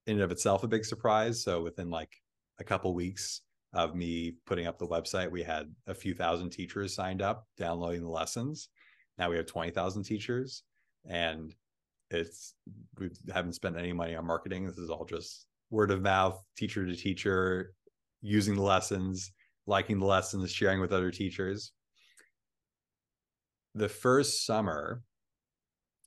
in 0.07 0.15
and 0.15 0.23
of 0.23 0.33
itself 0.33 0.65
a 0.65 0.69
big 0.69 0.85
surprise. 0.85 1.43
So 1.43 1.63
within 1.63 1.91
like 1.91 2.17
a 2.59 2.65
couple 2.65 2.95
weeks 2.95 3.43
of 3.75 3.95
me 3.95 4.35
putting 4.47 4.67
up 4.67 4.79
the 4.79 4.87
website, 4.87 5.31
we 5.31 5.43
had 5.43 5.73
a 5.87 5.95
few 5.95 6.15
thousand 6.15 6.51
teachers 6.51 6.95
signed 6.95 7.23
up 7.23 7.47
downloading 7.57 8.03
the 8.03 8.09
lessons. 8.09 8.69
Now 9.19 9.31
we 9.31 9.37
have 9.37 9.47
20,000 9.47 10.03
teachers 10.03 10.63
and 11.09 11.55
it's 12.11 12.55
we 12.99 13.11
haven't 13.33 13.55
spent 13.55 13.77
any 13.77 13.93
money 13.93 14.15
on 14.15 14.27
marketing. 14.27 14.67
This 14.67 14.79
is 14.79 14.91
all 14.91 15.05
just 15.05 15.47
word 15.71 15.91
of 15.91 16.03
mouth, 16.03 16.43
teacher 16.57 16.87
to 16.87 16.95
teacher, 16.95 17.73
using 18.21 18.55
the 18.55 18.63
lessons, 18.63 19.33
liking 19.67 19.99
the 19.99 20.07
lessons, 20.07 20.51
sharing 20.51 20.81
with 20.81 20.93
other 20.93 21.11
teachers. 21.11 21.73
The 23.75 23.89
first 23.89 24.45
summer 24.45 25.03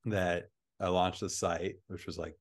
that 0.05 0.49
I 0.79 0.89
launched 0.89 1.21
the 1.21 1.29
site, 1.29 1.75
which 1.87 2.05
was 2.05 2.17
like 2.17 2.35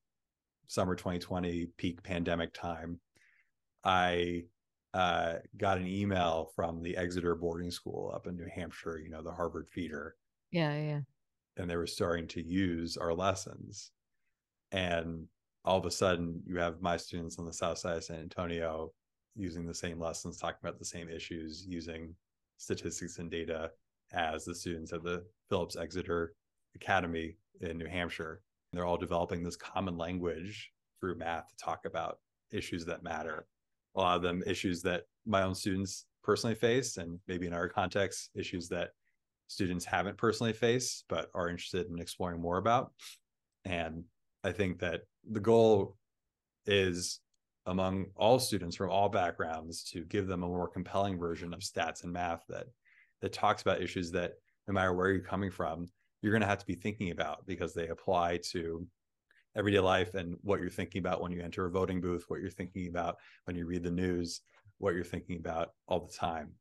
summer 0.67 0.95
2020, 0.95 1.67
peak 1.77 2.03
pandemic 2.03 2.53
time. 2.53 2.99
I 3.83 4.43
uh, 4.93 5.35
got 5.57 5.77
an 5.77 5.87
email 5.87 6.51
from 6.55 6.81
the 6.81 6.95
Exeter 6.95 7.35
boarding 7.35 7.71
school 7.71 8.11
up 8.15 8.27
in 8.27 8.35
New 8.35 8.47
Hampshire, 8.53 8.99
you 8.99 9.09
know, 9.09 9.21
the 9.21 9.31
Harvard 9.31 9.67
feeder. 9.69 10.15
Yeah, 10.55 10.77
yeah. 10.77 10.99
And 11.57 11.69
they 11.69 11.75
were 11.75 11.85
starting 11.85 12.27
to 12.29 12.41
use 12.41 12.95
our 12.95 13.13
lessons. 13.13 13.91
And 14.71 15.27
all 15.65 15.77
of 15.77 15.85
a 15.85 15.91
sudden, 15.91 16.41
you 16.45 16.57
have 16.59 16.81
my 16.81 16.95
students 16.95 17.37
on 17.37 17.45
the 17.45 17.51
south 17.51 17.77
side 17.77 17.97
of 17.97 18.05
San 18.05 18.19
Antonio 18.19 18.93
using 19.35 19.65
the 19.65 19.73
same 19.73 19.99
lessons, 19.99 20.37
talking 20.37 20.59
about 20.63 20.79
the 20.79 20.85
same 20.85 21.09
issues, 21.09 21.65
using 21.67 22.15
statistics 22.55 23.19
and 23.19 23.29
data 23.29 23.71
as 24.13 24.45
the 24.45 24.55
students 24.55 24.93
at 24.93 25.03
the 25.03 25.25
Phillips 25.49 25.75
Exeter 25.75 26.35
Academy 26.73 27.35
in 27.59 27.77
New 27.77 27.87
Hampshire. 27.87 28.41
They're 28.71 28.85
all 28.85 28.95
developing 28.95 29.43
this 29.43 29.57
common 29.57 29.97
language 29.97 30.71
through 31.01 31.17
math 31.17 31.49
to 31.49 31.55
talk 31.57 31.83
about 31.85 32.19
issues 32.53 32.85
that 32.85 33.03
matter. 33.03 33.45
A 33.95 33.99
lot 33.99 34.15
of 34.15 34.21
them 34.21 34.41
issues 34.47 34.81
that 34.83 35.03
my 35.25 35.41
own 35.41 35.53
students 35.53 36.05
personally 36.23 36.55
face, 36.55 36.95
and 36.95 37.19
maybe 37.27 37.45
in 37.45 37.53
our 37.53 37.67
context, 37.67 38.29
issues 38.35 38.69
that 38.69 38.91
students 39.47 39.85
haven't 39.85 40.17
personally 40.17 40.53
faced 40.53 41.05
but 41.09 41.29
are 41.33 41.49
interested 41.49 41.87
in 41.89 41.99
exploring 41.99 42.41
more 42.41 42.57
about. 42.57 42.91
And 43.63 44.03
I 44.43 44.51
think 44.51 44.79
that 44.79 45.01
the 45.29 45.39
goal 45.39 45.97
is 46.65 47.19
among 47.65 48.05
all 48.15 48.37
students 48.37 48.75
from 48.75 48.91
all 48.91 49.09
backgrounds 49.09 49.83
to 49.83 50.01
give 50.05 50.27
them 50.27 50.43
a 50.43 50.47
more 50.47 50.67
compelling 50.67 51.17
version 51.17 51.53
of 51.53 51.61
stats 51.61 52.03
and 52.03 52.13
math 52.13 52.43
that 52.49 52.67
that 53.21 53.33
talks 53.33 53.61
about 53.61 53.81
issues 53.81 54.11
that 54.11 54.33
no 54.67 54.73
matter 54.73 54.93
where 54.93 55.09
you're 55.09 55.21
coming 55.21 55.49
from, 55.49 55.89
you're 56.21 56.31
going 56.31 56.41
to 56.41 56.47
have 56.47 56.59
to 56.59 56.65
be 56.65 56.75
thinking 56.75 57.11
about 57.11 57.45
because 57.45 57.73
they 57.73 57.87
apply 57.87 58.37
to 58.51 58.85
everyday 59.55 59.79
life 59.79 60.13
and 60.15 60.35
what 60.41 60.59
you're 60.59 60.69
thinking 60.69 60.99
about 60.99 61.21
when 61.21 61.31
you 61.31 61.41
enter 61.41 61.65
a 61.65 61.71
voting 61.71 62.01
booth, 62.01 62.25
what 62.27 62.41
you're 62.41 62.49
thinking 62.49 62.87
about 62.87 63.17
when 63.45 63.55
you 63.55 63.65
read 63.65 63.83
the 63.83 63.91
news, 63.91 64.41
what 64.79 64.93
you're 64.93 65.03
thinking 65.03 65.37
about 65.37 65.69
all 65.87 65.99
the 65.99 66.13
time. 66.13 66.51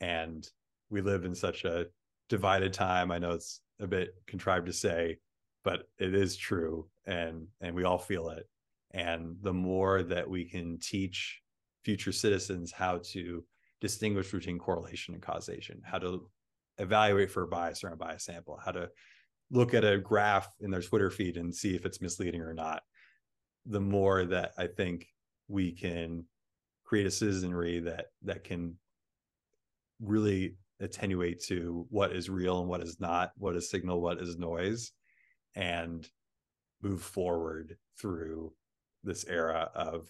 And 0.00 0.46
we 0.88 1.00
live 1.00 1.24
in 1.24 1.34
such 1.34 1.64
a 1.64 1.86
divided 2.30 2.72
time. 2.72 3.10
I 3.10 3.18
know 3.18 3.32
it's 3.32 3.60
a 3.78 3.86
bit 3.86 4.14
contrived 4.26 4.66
to 4.66 4.72
say, 4.72 5.18
but 5.64 5.82
it 5.98 6.14
is 6.14 6.36
true 6.36 6.88
and 7.04 7.48
and 7.60 7.74
we 7.74 7.84
all 7.84 7.98
feel 7.98 8.30
it. 8.30 8.48
And 8.92 9.36
the 9.42 9.52
more 9.52 10.02
that 10.04 10.28
we 10.28 10.44
can 10.46 10.78
teach 10.78 11.42
future 11.84 12.12
citizens 12.12 12.72
how 12.72 13.00
to 13.12 13.44
distinguish 13.80 14.30
between 14.30 14.58
correlation 14.58 15.14
and 15.14 15.22
causation, 15.22 15.82
how 15.84 15.98
to 15.98 16.28
evaluate 16.78 17.30
for 17.30 17.42
a 17.42 17.48
bias 17.48 17.84
or 17.84 17.88
a 17.88 17.96
bias 17.96 18.24
sample, 18.24 18.58
how 18.64 18.72
to 18.72 18.88
look 19.50 19.74
at 19.74 19.84
a 19.84 19.98
graph 19.98 20.48
in 20.60 20.70
their 20.70 20.82
Twitter 20.82 21.10
feed 21.10 21.36
and 21.36 21.54
see 21.54 21.74
if 21.74 21.84
it's 21.84 22.00
misleading 22.00 22.40
or 22.40 22.54
not, 22.54 22.82
the 23.66 23.80
more 23.80 24.24
that 24.24 24.52
I 24.56 24.66
think 24.66 25.06
we 25.48 25.72
can 25.72 26.24
create 26.84 27.06
a 27.06 27.10
citizenry 27.10 27.80
that 27.80 28.06
that 28.22 28.44
can 28.44 28.76
really 30.00 30.56
attenuate 30.80 31.42
to 31.44 31.86
what 31.90 32.12
is 32.12 32.30
real 32.30 32.60
and 32.60 32.68
what 32.68 32.82
is 32.82 32.98
not, 33.00 33.32
what 33.36 33.56
is 33.56 33.70
signal, 33.70 34.00
what 34.00 34.20
is 34.20 34.36
noise, 34.36 34.92
and 35.54 36.08
move 36.82 37.02
forward 37.02 37.76
through 37.98 38.52
this 39.04 39.24
era 39.26 39.70
of 39.74 40.08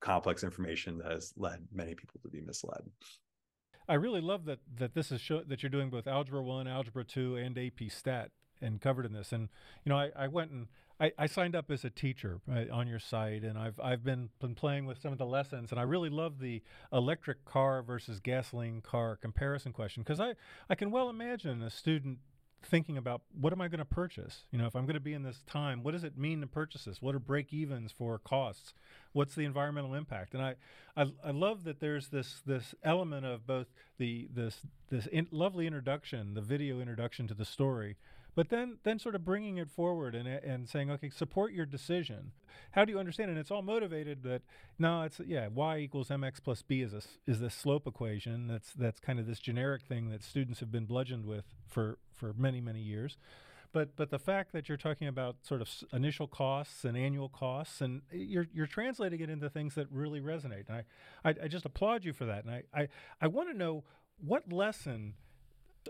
complex 0.00 0.44
information 0.44 0.98
that 0.98 1.10
has 1.10 1.32
led 1.36 1.66
many 1.72 1.94
people 1.94 2.20
to 2.22 2.28
be 2.28 2.40
misled. 2.40 2.82
I 3.88 3.94
really 3.94 4.20
love 4.20 4.44
that 4.46 4.58
that 4.78 4.94
this 4.94 5.12
is 5.12 5.20
show, 5.20 5.42
that 5.46 5.62
you're 5.62 5.70
doing 5.70 5.90
both 5.90 6.06
Algebra 6.06 6.42
One, 6.42 6.66
Algebra 6.66 7.04
Two, 7.04 7.36
and 7.36 7.56
AP 7.56 7.88
Stat 7.88 8.30
and 8.60 8.80
covered 8.80 9.06
in 9.06 9.12
this. 9.12 9.32
And 9.32 9.48
you 9.84 9.90
know, 9.90 9.98
I, 9.98 10.10
I 10.16 10.28
went 10.28 10.50
and 10.50 10.66
I, 10.98 11.12
I, 11.18 11.26
signed 11.26 11.54
up 11.54 11.70
as 11.70 11.84
a 11.84 11.90
teacher 11.90 12.40
right, 12.46 12.70
on 12.70 12.86
your 12.86 12.98
site, 12.98 13.42
and 13.42 13.58
I've 13.58 13.78
I've 13.80 14.02
been 14.02 14.30
been 14.40 14.54
playing 14.54 14.86
with 14.86 15.00
some 15.00 15.12
of 15.12 15.18
the 15.18 15.26
lessons, 15.26 15.70
and 15.70 15.78
I 15.78 15.82
really 15.82 16.08
love 16.08 16.38
the 16.38 16.62
electric 16.92 17.44
car 17.44 17.82
versus 17.82 18.18
gasoline 18.20 18.80
car 18.80 19.16
comparison 19.16 19.72
question 19.72 20.02
because 20.02 20.20
I 20.20 20.34
I 20.70 20.74
can 20.74 20.90
well 20.90 21.10
imagine 21.10 21.62
a 21.62 21.70
student 21.70 22.18
thinking 22.66 22.96
about 22.96 23.22
what 23.38 23.52
am 23.52 23.60
I 23.60 23.68
going 23.68 23.78
to 23.78 23.84
purchase? 23.84 24.44
You 24.50 24.58
know, 24.58 24.66
if 24.66 24.74
I'm 24.74 24.86
going 24.86 24.94
to 24.94 25.00
be 25.00 25.12
in 25.12 25.22
this 25.22 25.42
time, 25.46 25.82
what 25.82 25.92
does 25.92 26.04
it 26.04 26.18
mean 26.18 26.40
to 26.40 26.46
purchase 26.46 26.84
this? 26.84 27.00
What 27.00 27.14
are 27.14 27.20
break 27.20 27.52
evens 27.52 27.92
for 27.92 28.18
costs? 28.18 28.74
What's 29.12 29.34
the 29.34 29.44
environmental 29.44 29.94
impact? 29.94 30.34
And 30.34 30.42
I, 30.42 30.54
I, 30.96 31.06
I 31.24 31.30
love 31.30 31.64
that 31.64 31.80
there's 31.80 32.08
this 32.08 32.42
this 32.44 32.74
element 32.82 33.26
of 33.26 33.46
both 33.46 33.66
the 33.98 34.28
this 34.32 34.60
this 34.90 35.06
in, 35.06 35.28
lovely 35.30 35.66
introduction, 35.66 36.34
the 36.34 36.40
video 36.40 36.80
introduction 36.80 37.26
to 37.28 37.34
the 37.34 37.44
story, 37.44 37.96
but 38.36 38.50
then 38.50 38.76
then 38.84 39.00
sort 39.00 39.16
of 39.16 39.24
bringing 39.24 39.56
it 39.56 39.68
forward 39.68 40.14
and 40.14 40.28
and 40.28 40.68
saying 40.68 40.90
okay 40.90 41.10
support 41.10 41.52
your 41.52 41.66
decision. 41.66 42.30
How 42.72 42.84
do 42.84 42.92
you 42.92 42.98
understand? 42.98 43.30
And 43.30 43.38
it's 43.38 43.50
all 43.50 43.62
motivated 43.62 44.22
that 44.22 44.42
no 44.78 45.02
it's 45.02 45.20
yeah 45.26 45.48
y 45.52 45.78
equals 45.78 46.10
mx 46.10 46.40
plus 46.44 46.62
b 46.62 46.82
is 46.82 46.92
a 46.92 47.00
is 47.26 47.40
this 47.40 47.54
slope 47.54 47.86
equation. 47.86 48.46
That's 48.46 48.72
that's 48.74 49.00
kind 49.00 49.18
of 49.18 49.26
this 49.26 49.40
generic 49.40 49.82
thing 49.82 50.10
that 50.10 50.22
students 50.22 50.60
have 50.60 50.70
been 50.70 50.84
bludgeoned 50.84 51.24
with 51.24 51.46
for 51.66 51.98
for 52.12 52.34
many 52.34 52.60
many 52.60 52.80
years. 52.80 53.16
But 53.72 53.96
but 53.96 54.10
the 54.10 54.18
fact 54.18 54.52
that 54.52 54.68
you're 54.68 54.78
talking 54.78 55.08
about 55.08 55.36
sort 55.42 55.62
of 55.62 55.70
initial 55.92 56.28
costs 56.28 56.84
and 56.84 56.96
annual 56.96 57.30
costs 57.30 57.80
and 57.80 58.02
you're 58.12 58.46
you're 58.52 58.66
translating 58.66 59.20
it 59.20 59.30
into 59.30 59.48
things 59.48 59.74
that 59.76 59.90
really 59.90 60.20
resonate. 60.20 60.68
And 60.68 60.76
I 61.24 61.28
I, 61.28 61.34
I 61.44 61.48
just 61.48 61.64
applaud 61.64 62.04
you 62.04 62.12
for 62.12 62.26
that. 62.26 62.44
And 62.44 62.52
I 62.52 62.62
I, 62.74 62.88
I 63.22 63.26
want 63.28 63.50
to 63.50 63.56
know 63.56 63.84
what 64.18 64.52
lesson 64.52 65.14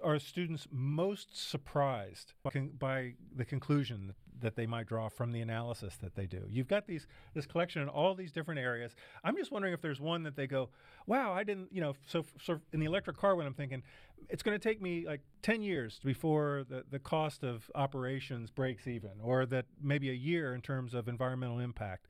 are 0.07 0.21
students 0.21 0.69
most 0.71 1.37
surprised 1.37 2.33
by, 2.45 2.51
by, 2.79 3.15
the 3.35 3.45
conclusion 3.45 4.15
that 4.41 4.55
they 4.55 4.67
might 4.67 4.87
draw 4.87 5.09
from 5.09 5.33
the 5.33 5.41
analysis 5.41 5.97
that 5.97 6.15
they 6.15 6.27
do? 6.27 6.45
You've 6.49 6.69
got 6.69 6.87
these 6.87 7.09
this 7.35 7.45
collection 7.45 7.83
in 7.83 7.89
all 7.89 8.15
these 8.15 8.31
different 8.31 8.61
areas. 8.61 8.95
I'm 9.25 9.37
just 9.37 9.51
wondering 9.51 9.75
if 9.75 9.83
there's 9.83 10.01
one 10.01 10.23
that 10.23 10.37
they 10.37 10.47
go, 10.47 10.69
"Wow, 11.07 11.33
I 11.33 11.43
didn't," 11.43 11.73
you 11.73 11.81
know. 11.81 11.95
So, 12.07 12.25
so 12.41 12.61
in 12.73 12.79
the 12.79 12.87
electric 12.87 13.17
car, 13.17 13.35
when 13.35 13.47
I'm 13.47 13.55
thinking, 13.55 13.83
it's 14.29 14.45
going 14.45 14.59
to 14.59 14.63
take 14.63 14.81
me 14.81 15.05
like 15.07 15.23
10 15.43 15.61
years 15.63 16.01
before 16.05 16.65
the, 16.69 16.85
the 16.89 17.01
cost 17.01 17.43
of 17.43 17.69
operations 17.75 18.51
breaks 18.51 18.87
even, 18.87 19.13
or 19.21 19.45
that 19.47 19.67
maybe 19.83 20.11
a 20.11 20.15
year 20.15 20.55
in 20.55 20.61
terms 20.61 20.95
of 20.95 21.09
environmental 21.09 21.59
impact. 21.59 22.07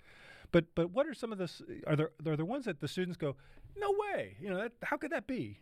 But 0.53 0.67
but 0.75 0.91
what 0.91 1.07
are 1.07 1.15
some 1.15 1.33
of 1.33 1.39
the 1.39 1.51
Are 1.87 1.97
there 1.97 2.11
are 2.27 2.37
there 2.37 2.45
ones 2.45 2.67
that 2.67 2.81
the 2.81 2.89
students 2.89 3.17
go, 3.17 3.37
"No 3.75 3.95
way," 3.99 4.37
you 4.39 4.51
know, 4.51 4.59
that, 4.59 4.73
how 4.83 4.99
could 4.99 5.13
that 5.13 5.27
be? 5.27 5.61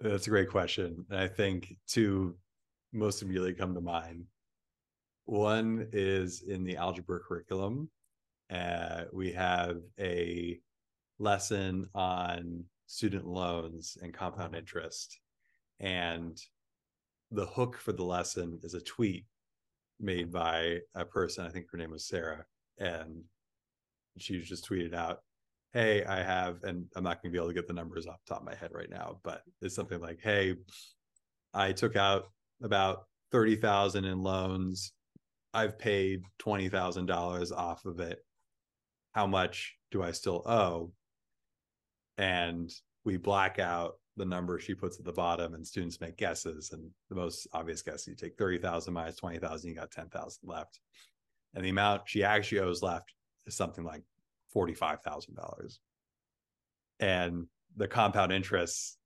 That's 0.00 0.26
a 0.26 0.30
great 0.30 0.50
question. 0.50 1.04
And 1.10 1.18
I 1.18 1.28
think 1.28 1.76
two 1.86 2.36
most 2.92 3.22
immediately 3.22 3.54
come 3.54 3.74
to 3.74 3.80
mind. 3.80 4.24
One 5.26 5.88
is 5.92 6.42
in 6.42 6.64
the 6.64 6.76
algebra 6.76 7.20
curriculum. 7.20 7.90
Uh, 8.52 9.04
we 9.12 9.32
have 9.32 9.78
a 9.98 10.58
lesson 11.18 11.88
on 11.94 12.64
student 12.86 13.26
loans 13.26 13.96
and 14.02 14.12
compound 14.12 14.54
interest. 14.54 15.18
And 15.80 16.38
the 17.30 17.46
hook 17.46 17.76
for 17.78 17.92
the 17.92 18.04
lesson 18.04 18.60
is 18.62 18.74
a 18.74 18.80
tweet 18.80 19.24
made 20.00 20.30
by 20.30 20.80
a 20.94 21.04
person, 21.04 21.46
I 21.46 21.50
think 21.50 21.66
her 21.70 21.78
name 21.78 21.90
was 21.90 22.06
Sarah. 22.06 22.44
And 22.78 23.22
she 24.18 24.40
just 24.40 24.68
tweeted 24.68 24.94
out, 24.94 25.20
hey, 25.74 26.04
I 26.04 26.22
have, 26.22 26.62
and 26.62 26.86
I'm 26.94 27.02
not 27.02 27.20
going 27.20 27.30
to 27.30 27.36
be 27.36 27.38
able 27.38 27.48
to 27.48 27.54
get 27.54 27.66
the 27.66 27.74
numbers 27.74 28.06
off 28.06 28.20
the 28.24 28.34
top 28.34 28.42
of 28.42 28.46
my 28.46 28.54
head 28.54 28.70
right 28.72 28.88
now, 28.88 29.18
but 29.24 29.42
it's 29.60 29.74
something 29.74 30.00
like, 30.00 30.20
hey, 30.22 30.54
I 31.52 31.72
took 31.72 31.96
out 31.96 32.26
about 32.62 33.06
30,000 33.32 34.04
in 34.04 34.22
loans. 34.22 34.92
I've 35.52 35.76
paid 35.76 36.22
$20,000 36.40 37.52
off 37.52 37.84
of 37.84 37.98
it. 37.98 38.20
How 39.12 39.26
much 39.26 39.76
do 39.90 40.00
I 40.00 40.12
still 40.12 40.42
owe? 40.46 40.92
And 42.18 42.70
we 43.04 43.16
black 43.16 43.58
out 43.58 43.94
the 44.16 44.24
number 44.24 44.60
she 44.60 44.74
puts 44.74 45.00
at 45.00 45.04
the 45.04 45.12
bottom 45.12 45.54
and 45.54 45.66
students 45.66 46.00
make 46.00 46.16
guesses. 46.16 46.70
And 46.72 46.88
the 47.10 47.16
most 47.16 47.48
obvious 47.52 47.82
guess, 47.82 48.06
you 48.06 48.14
take 48.14 48.38
30,000 48.38 48.94
minus 48.94 49.16
20,000, 49.16 49.68
you 49.68 49.74
got 49.74 49.90
10,000 49.90 50.38
left. 50.44 50.78
And 51.54 51.64
the 51.64 51.70
amount 51.70 52.02
she 52.06 52.22
actually 52.22 52.60
owes 52.60 52.82
left 52.82 53.12
is 53.46 53.56
something 53.56 53.84
like 53.84 54.02
$45,000. 54.54 55.78
And 57.00 57.46
the 57.76 57.88
compound 57.88 58.32
interest 58.32 58.98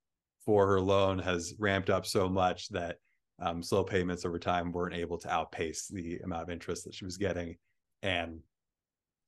for 0.45 0.67
her 0.67 0.81
loan 0.81 1.19
has 1.19 1.53
ramped 1.59 1.89
up 1.89 2.05
so 2.05 2.29
much 2.29 2.69
that 2.69 2.97
um, 3.41 3.63
slow 3.63 3.83
payments 3.83 4.25
over 4.25 4.39
time 4.39 4.71
weren't 4.71 4.95
able 4.95 5.17
to 5.19 5.31
outpace 5.31 5.87
the 5.87 6.17
amount 6.19 6.43
of 6.43 6.49
interest 6.49 6.83
that 6.85 6.93
she 6.93 7.05
was 7.05 7.17
getting. 7.17 7.55
And 8.01 8.39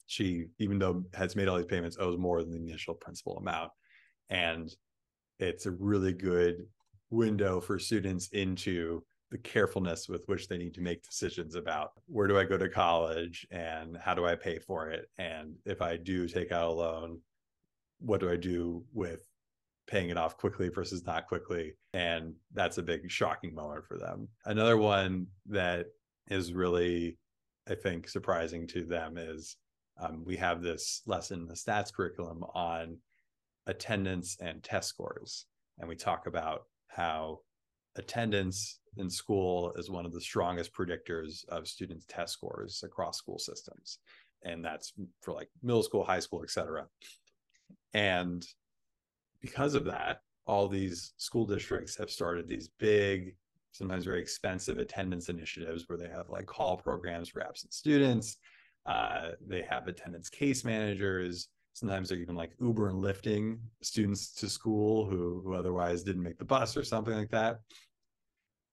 she, 0.06 0.48
even 0.60 0.80
though 0.80 1.04
has 1.14 1.36
made 1.36 1.48
all 1.48 1.58
these 1.58 1.66
payments, 1.66 1.98
owes 2.00 2.18
more 2.18 2.42
than 2.42 2.52
the 2.52 2.72
initial 2.72 2.94
principal 2.94 3.38
amount. 3.38 3.72
And 4.30 4.70
it's 5.40 5.66
a 5.66 5.72
really 5.72 6.14
good 6.14 6.66
window 7.10 7.62
for 7.62 7.80
students 7.80 8.28
into 8.30 9.04
the 9.32 9.38
carefulness 9.38 10.10
with 10.10 10.28
which 10.28 10.48
they 10.48 10.58
need 10.58 10.74
to 10.74 10.82
make 10.82 11.02
decisions 11.02 11.56
about 11.56 11.94
where 12.08 12.28
do 12.28 12.38
I 12.38 12.44
go 12.44 12.58
to 12.58 12.68
college 12.68 13.48
and 13.50 13.98
how 13.98 14.14
do 14.14 14.26
I 14.26 14.36
pay 14.36 14.60
for 14.60 14.90
it? 14.90 15.10
And 15.18 15.56
if 15.66 15.82
I 15.82 15.96
do 15.96 16.28
take 16.28 16.52
out 16.52 16.68
a 16.68 16.72
loan, 16.72 17.20
what 18.00 18.20
do 18.20 18.30
I 18.30 18.36
do 18.36 18.84
with 18.94 19.26
paying 19.88 20.10
it 20.10 20.18
off 20.18 20.38
quickly 20.38 20.68
versus 20.68 21.06
not 21.06 21.28
quickly? 21.28 21.74
And 21.94 22.34
that's 22.54 22.78
a 22.78 22.84
big 22.84 23.10
shocking 23.10 23.56
moment 23.56 23.86
for 23.86 23.98
them. 23.98 24.28
Another 24.46 24.78
one 24.78 25.28
that 25.48 25.88
is 26.30 26.52
really, 26.52 27.18
I 27.70 27.76
think, 27.76 28.10
surprising 28.10 28.68
to 28.68 28.84
them 28.84 29.18
is 29.18 29.56
um, 29.98 30.26
we 30.26 30.36
have 30.38 30.62
this 30.62 31.04
lesson 31.06 31.42
in 31.42 31.48
the 31.48 31.54
stats 31.54 31.94
curriculum 31.94 32.44
on 32.54 32.98
attendance 33.66 34.36
and 34.42 34.62
test 34.62 34.90
scores. 34.90 35.46
And 35.80 35.88
we 35.88 35.96
talk 35.96 36.28
about 36.28 36.64
how 36.88 37.40
attendance 37.96 38.80
in 38.98 39.10
school 39.10 39.74
is 39.78 39.90
one 39.90 40.06
of 40.06 40.14
the 40.14 40.22
strongest 40.22 40.74
predictors 40.74 41.48
of 41.50 41.68
students' 41.68 42.06
test 42.08 42.34
scores 42.34 42.84
across 42.84 43.18
school 43.18 43.40
systems. 43.40 44.00
And 44.44 44.64
that's 44.64 44.94
for 45.22 45.34
like 45.34 45.50
middle 45.62 45.84
school, 45.84 46.04
high 46.04 46.20
school, 46.20 46.42
et 46.44 46.50
cetera. 46.50 46.88
And 47.94 48.46
because 49.42 49.76
of 49.76 49.86
that, 49.86 50.22
all 50.46 50.68
these 50.68 51.14
school 51.18 51.46
districts 51.46 51.98
have 51.98 52.10
started 52.10 52.48
these 52.48 52.70
big, 52.80 53.36
sometimes 53.72 54.06
very 54.06 54.22
expensive 54.22 54.78
attendance 54.78 55.30
initiatives 55.30 55.88
where 55.88 55.98
they 55.98 56.10
have 56.10 56.30
like 56.30 56.46
call 56.46 56.78
programs 56.78 57.30
for 57.30 57.42
absent 57.42 57.74
students. 57.74 58.38
Uh, 58.86 59.30
they 59.46 59.62
have 59.62 59.88
attendance 59.88 60.30
case 60.30 60.66
managers. 60.66 61.48
Sometimes 61.74 62.10
they're 62.10 62.18
even 62.18 62.36
like 62.36 62.52
Uber 62.60 62.90
and 62.90 63.00
lifting 63.00 63.60
students 63.82 64.34
to 64.36 64.50
school 64.50 65.10
who 65.10 65.42
who 65.44 65.54
otherwise 65.54 66.04
didn't 66.04 66.24
make 66.24 66.38
the 66.38 66.46
bus 66.46 66.76
or 66.76 66.84
something 66.84 67.14
like 67.14 67.32
that. 67.32 67.60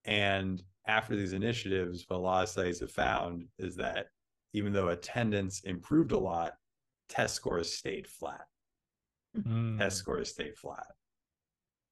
And 0.05 0.63
after 0.87 1.15
these 1.15 1.33
initiatives, 1.33 2.05
what 2.09 2.17
a 2.17 2.21
lot 2.21 2.43
of 2.43 2.49
studies 2.49 2.81
have 2.81 2.91
found 2.91 3.45
is 3.59 3.77
that 3.77 4.07
even 4.53 4.73
though 4.73 4.89
attendance 4.89 5.61
improved 5.61 6.13
a 6.13 6.19
lot, 6.19 6.55
test 7.09 7.35
scores 7.35 7.73
stayed 7.73 8.07
flat. 8.07 8.47
Mm. 9.37 9.79
Test 9.79 9.99
scores 9.99 10.31
stayed 10.31 10.57
flat. 10.57 10.87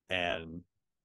And 0.09 0.63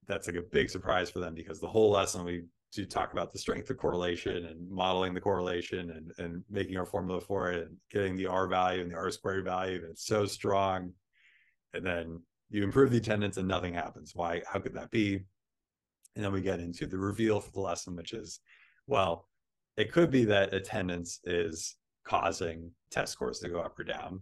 that's 0.08 0.28
like 0.28 0.38
a 0.38 0.42
big 0.42 0.70
surprise 0.70 1.10
for 1.10 1.20
them 1.20 1.36
because 1.36 1.60
the 1.60 1.68
whole 1.68 1.92
lesson 1.92 2.24
we 2.24 2.44
do 2.74 2.86
talk 2.86 3.12
about 3.14 3.34
the 3.34 3.40
strength 3.40 3.70
of 3.70 3.78
correlation 3.78 4.46
and 4.46 4.70
modeling 4.70 5.14
the 5.14 5.22
correlation 5.22 5.92
and, 5.92 6.12
and 6.18 6.44
making 6.50 6.78
our 6.78 6.86
formula 6.86 7.20
for 7.20 7.52
it 7.52 7.68
and 7.68 7.76
getting 7.92 8.16
the 8.16 8.28
R 8.28 8.48
value 8.48 8.82
and 8.82 8.90
the 8.90 8.96
R 8.96 9.12
squared 9.12 9.46
value. 9.46 9.82
And 9.82 9.92
it's 9.92 10.06
so 10.06 10.26
strong. 10.26 10.94
And 11.74 11.86
then 11.86 12.22
you 12.50 12.64
improve 12.64 12.92
the 12.92 12.98
attendance 12.98 13.38
and 13.38 13.48
nothing 13.48 13.74
happens. 13.74 14.14
Why? 14.16 14.42
How 14.52 14.60
could 14.60 14.74
that 14.76 14.92
be? 14.92 15.26
And 16.16 16.26
then 16.26 16.34
we 16.34 16.42
get 16.42 16.60
into 16.60 16.88
the 16.88 16.98
reveal 16.98 17.40
for 17.40 17.52
the 17.52 17.62
lesson, 17.62 17.96
which 17.96 18.14
is, 18.14 18.40
well, 18.88 19.28
it 19.78 19.92
could 19.92 20.12
be 20.12 20.26
that 20.26 20.54
attendance 20.54 21.20
is 21.24 21.76
causing 22.06 22.72
test 22.90 23.14
scores 23.14 23.40
to 23.40 23.50
go 23.50 23.62
up 23.62 23.80
or 23.80 23.84
down, 23.84 24.22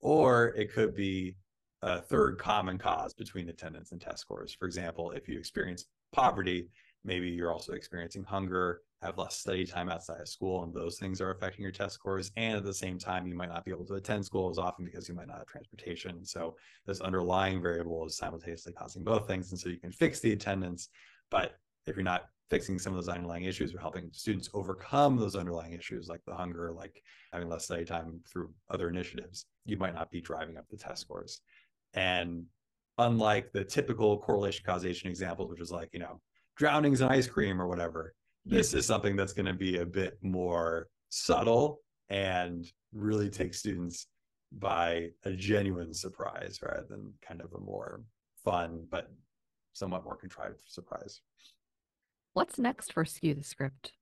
or 0.00 0.48
it 0.56 0.72
could 0.72 0.94
be 0.94 1.36
a 1.82 2.00
third 2.00 2.38
common 2.38 2.78
cause 2.78 3.12
between 3.12 3.48
attendance 3.50 3.92
and 3.92 4.00
test 4.00 4.20
scores. 4.20 4.54
For 4.58 4.66
example, 4.66 5.10
if 5.10 5.28
you 5.28 5.38
experience 5.38 5.84
poverty, 6.12 6.68
maybe 7.06 7.28
you're 7.28 7.52
also 7.52 7.72
experiencing 7.72 8.24
hunger, 8.24 8.82
have 9.00 9.16
less 9.16 9.36
study 9.36 9.64
time 9.64 9.88
outside 9.88 10.20
of 10.20 10.28
school, 10.28 10.64
and 10.64 10.74
those 10.74 10.98
things 10.98 11.20
are 11.20 11.30
affecting 11.30 11.62
your 11.62 11.72
test 11.72 11.94
scores. 11.94 12.32
And 12.36 12.56
at 12.56 12.64
the 12.64 12.74
same 12.74 12.98
time, 12.98 13.26
you 13.26 13.34
might 13.34 13.48
not 13.48 13.64
be 13.64 13.70
able 13.70 13.86
to 13.86 13.94
attend 13.94 14.24
school 14.24 14.50
as 14.50 14.58
often 14.58 14.84
because 14.84 15.08
you 15.08 15.14
might 15.14 15.28
not 15.28 15.38
have 15.38 15.46
transportation. 15.46 16.24
So 16.24 16.56
this 16.86 17.00
underlying 17.00 17.62
variable 17.62 18.04
is 18.04 18.16
simultaneously 18.16 18.72
causing 18.72 19.04
both 19.04 19.26
things. 19.26 19.52
And 19.52 19.60
so 19.60 19.68
you 19.68 19.78
can 19.78 19.92
fix 19.92 20.20
the 20.20 20.32
attendance, 20.32 20.88
but 21.30 21.52
if 21.86 21.94
you're 21.94 22.04
not 22.04 22.26
fixing 22.50 22.78
some 22.78 22.92
of 22.92 22.96
those 22.96 23.12
underlying 23.12 23.44
issues 23.44 23.74
or 23.74 23.78
helping 23.78 24.08
students 24.12 24.50
overcome 24.54 25.16
those 25.16 25.36
underlying 25.36 25.72
issues 25.72 26.08
like 26.08 26.24
the 26.26 26.34
hunger, 26.34 26.72
like 26.72 27.02
having 27.32 27.48
less 27.48 27.64
study 27.64 27.84
time 27.84 28.20
through 28.30 28.50
other 28.70 28.88
initiatives, 28.88 29.46
you 29.64 29.76
might 29.76 29.94
not 29.94 30.10
be 30.10 30.20
driving 30.20 30.56
up 30.56 30.64
the 30.70 30.76
test 30.76 31.02
scores. 31.02 31.40
And 31.94 32.44
unlike 32.98 33.52
the 33.52 33.64
typical 33.64 34.18
correlation 34.18 34.64
causation 34.64 35.08
examples, 35.08 35.50
which 35.50 35.60
is 35.60 35.70
like, 35.70 35.90
you 35.92 36.00
know, 36.00 36.20
drownings 36.56 37.00
in 37.00 37.08
ice 37.08 37.26
cream 37.26 37.60
or 37.60 37.66
whatever, 37.66 38.14
this 38.44 38.74
is 38.74 38.86
something 38.86 39.16
that's 39.16 39.32
going 39.32 39.46
to 39.46 39.54
be 39.54 39.78
a 39.78 39.86
bit 39.86 40.18
more 40.22 40.88
subtle 41.08 41.80
and 42.08 42.66
really 42.92 43.28
take 43.28 43.54
students 43.54 44.06
by 44.52 45.08
a 45.24 45.32
genuine 45.32 45.92
surprise 45.92 46.60
rather 46.62 46.86
than 46.88 47.12
kind 47.26 47.40
of 47.40 47.52
a 47.54 47.60
more 47.60 48.02
fun 48.44 48.86
but 48.90 49.10
somewhat 49.72 50.04
more 50.04 50.16
contrived 50.16 50.60
surprise. 50.66 51.20
What's 52.32 52.58
next 52.58 52.92
for 52.92 53.04
Skew 53.04 53.34
the 53.34 53.42
Script? 53.42 53.92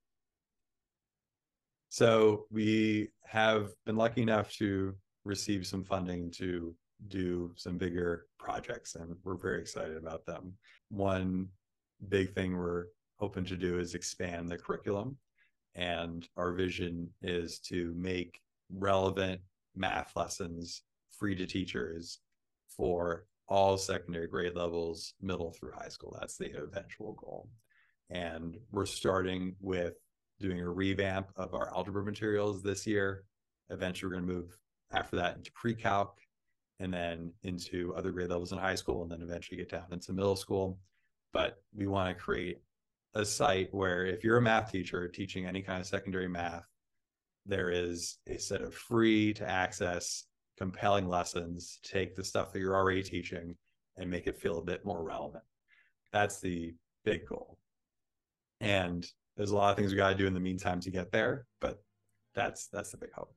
So 1.89 2.45
we 2.51 3.09
have 3.25 3.69
been 3.85 3.95
lucky 3.95 4.21
enough 4.21 4.51
to 4.57 4.93
receive 5.23 5.65
some 5.65 5.83
funding 5.83 6.31
to 6.31 6.75
do 7.07 7.53
some 7.55 7.77
bigger 7.77 8.27
projects, 8.37 8.95
and 8.95 9.15
we're 9.23 9.37
very 9.37 9.61
excited 9.61 9.97
about 9.97 10.25
them. 10.25 10.53
One 10.89 11.47
big 12.09 12.33
thing 12.33 12.55
we're 12.55 12.85
hoping 13.17 13.45
to 13.45 13.55
do 13.55 13.79
is 13.79 13.95
expand 13.95 14.49
the 14.49 14.57
curriculum, 14.57 15.17
and 15.75 16.27
our 16.37 16.53
vision 16.53 17.09
is 17.21 17.59
to 17.59 17.93
make 17.97 18.39
relevant 18.69 19.41
math 19.75 20.15
lessons 20.15 20.83
free 21.11 21.35
to 21.35 21.45
teachers 21.45 22.19
for 22.67 23.25
all 23.47 23.77
secondary 23.77 24.27
grade 24.27 24.55
levels, 24.55 25.13
middle 25.21 25.51
through 25.51 25.71
high 25.71 25.89
school. 25.89 26.15
That's 26.19 26.37
the 26.37 26.51
eventual 26.57 27.13
goal. 27.13 27.47
And 28.09 28.57
we're 28.71 28.85
starting 28.85 29.55
with 29.59 29.93
doing 30.39 30.59
a 30.59 30.69
revamp 30.69 31.29
of 31.35 31.53
our 31.53 31.73
algebra 31.75 32.03
materials 32.03 32.61
this 32.61 32.85
year. 32.85 33.23
Eventually, 33.69 34.09
we're 34.09 34.17
going 34.17 34.27
to 34.27 34.33
move 34.33 34.57
after 34.91 35.15
that 35.17 35.37
into 35.37 35.51
pre 35.51 35.73
calc 35.73 36.19
and 36.79 36.93
then 36.93 37.31
into 37.43 37.93
other 37.95 38.11
grade 38.11 38.29
levels 38.29 38.51
in 38.51 38.57
high 38.57 38.75
school, 38.75 39.03
and 39.03 39.11
then 39.11 39.21
eventually 39.21 39.57
get 39.57 39.69
down 39.69 39.85
into 39.91 40.11
middle 40.11 40.35
school. 40.35 40.77
But 41.35 41.57
we 41.75 41.85
want 41.85 42.15
to 42.15 42.23
create 42.23 42.61
a 43.13 43.25
site 43.25 43.67
where 43.73 44.05
if 44.05 44.23
you're 44.23 44.37
a 44.37 44.41
math 44.41 44.71
teacher 44.71 45.09
teaching 45.09 45.45
any 45.45 45.61
kind 45.61 45.81
of 45.81 45.85
secondary 45.85 46.29
math, 46.29 46.63
there 47.45 47.69
is 47.69 48.19
a 48.25 48.37
set 48.37 48.61
of 48.61 48.73
free 48.73 49.33
to 49.33 49.45
access, 49.45 50.27
compelling 50.57 51.09
lessons, 51.09 51.79
take 51.83 52.15
the 52.15 52.23
stuff 52.23 52.53
that 52.53 52.59
you're 52.59 52.73
already 52.73 53.03
teaching 53.03 53.53
and 53.97 54.09
make 54.09 54.27
it 54.27 54.37
feel 54.39 54.59
a 54.59 54.63
bit 54.63 54.85
more 54.85 55.03
relevant. 55.03 55.43
That's 56.13 56.39
the 56.39 56.73
big 57.03 57.27
goal. 57.27 57.57
And 58.61 59.05
there's 59.35 59.51
a 59.51 59.57
lot 59.57 59.71
of 59.71 59.77
things 59.77 59.91
we 59.91 59.97
got 59.97 60.11
to 60.11 60.15
do 60.15 60.27
in 60.27 60.33
the 60.33 60.39
meantime 60.39 60.79
to 60.79 60.89
get 60.89 61.11
there, 61.11 61.47
but 61.59 61.83
that's 62.33 62.67
that's 62.67 62.91
the 62.91 62.97
big 62.97 63.11
hope. 63.11 63.35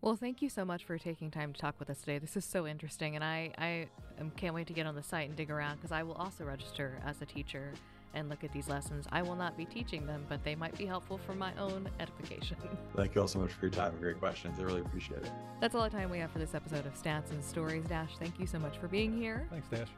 Well, 0.00 0.16
thank 0.16 0.42
you 0.42 0.48
so 0.48 0.64
much 0.64 0.84
for 0.84 0.98
taking 0.98 1.30
time 1.30 1.52
to 1.52 1.60
talk 1.60 1.78
with 1.78 1.90
us 1.90 2.00
today. 2.00 2.18
This 2.18 2.36
is 2.36 2.44
so 2.44 2.66
interesting, 2.66 3.16
and 3.16 3.24
I, 3.24 3.52
I 3.58 3.88
can't 4.36 4.54
wait 4.54 4.66
to 4.68 4.72
get 4.72 4.86
on 4.86 4.94
the 4.94 5.02
site 5.02 5.28
and 5.28 5.36
dig 5.36 5.50
around 5.50 5.76
because 5.76 5.90
I 5.92 6.02
will 6.02 6.14
also 6.14 6.44
register 6.44 6.98
as 7.04 7.20
a 7.22 7.26
teacher 7.26 7.72
and 8.14 8.28
look 8.28 8.44
at 8.44 8.52
these 8.52 8.68
lessons. 8.68 9.06
I 9.12 9.22
will 9.22 9.36
not 9.36 9.56
be 9.56 9.64
teaching 9.64 10.06
them, 10.06 10.24
but 10.28 10.42
they 10.44 10.54
might 10.54 10.76
be 10.78 10.86
helpful 10.86 11.18
for 11.18 11.34
my 11.34 11.52
own 11.58 11.88
edification. 12.00 12.56
Thank 12.96 13.14
you 13.14 13.20
all 13.20 13.28
so 13.28 13.40
much 13.40 13.52
for 13.52 13.66
your 13.66 13.72
time 13.72 13.92
and 13.92 14.00
great 14.00 14.18
questions. 14.18 14.58
I 14.58 14.62
really 14.62 14.80
appreciate 14.80 15.22
it. 15.22 15.30
That's 15.60 15.74
all 15.74 15.82
the 15.82 15.90
time 15.90 16.10
we 16.10 16.18
have 16.18 16.30
for 16.30 16.38
this 16.38 16.54
episode 16.54 16.86
of 16.86 16.94
Stats 17.00 17.30
and 17.30 17.44
Stories. 17.44 17.84
Dash, 17.86 18.16
thank 18.18 18.38
you 18.38 18.46
so 18.46 18.58
much 18.58 18.78
for 18.78 18.88
being 18.88 19.16
here. 19.16 19.46
Thanks, 19.50 19.68
Dash. 19.68 19.88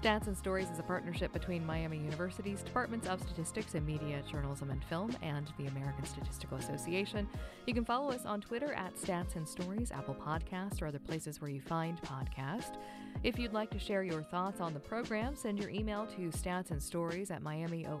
Stats 0.00 0.26
and 0.26 0.36
Stories 0.36 0.68
is 0.70 0.78
a 0.78 0.82
partnership 0.82 1.32
between 1.32 1.64
Miami 1.64 1.98
University's 1.98 2.62
Departments 2.62 3.06
of 3.06 3.20
Statistics 3.20 3.74
and 3.74 3.86
Media, 3.86 4.22
Journalism, 4.30 4.70
and 4.70 4.82
Film 4.84 5.14
and 5.22 5.52
the 5.58 5.66
American 5.66 6.04
Statistical 6.06 6.56
Association. 6.58 7.28
You 7.66 7.74
can 7.74 7.84
follow 7.84 8.10
us 8.10 8.24
on 8.24 8.40
Twitter 8.40 8.72
at 8.72 8.96
Stats 8.96 9.36
and 9.36 9.46
Stories, 9.46 9.92
Apple 9.92 10.14
Podcasts, 10.14 10.80
or 10.82 10.86
other 10.86 10.98
places 10.98 11.40
where 11.40 11.50
you 11.50 11.60
find 11.60 12.00
podcasts. 12.02 12.76
If 13.22 13.38
you'd 13.38 13.52
like 13.52 13.70
to 13.70 13.78
share 13.78 14.02
your 14.02 14.22
thoughts 14.22 14.60
on 14.60 14.74
the 14.74 14.80
program, 14.80 15.36
send 15.36 15.58
your 15.58 15.68
email 15.70 16.06
to 16.06 16.30
statsandstories 16.30 17.30
at 17.30 17.42
miamioh.edu 17.42 17.96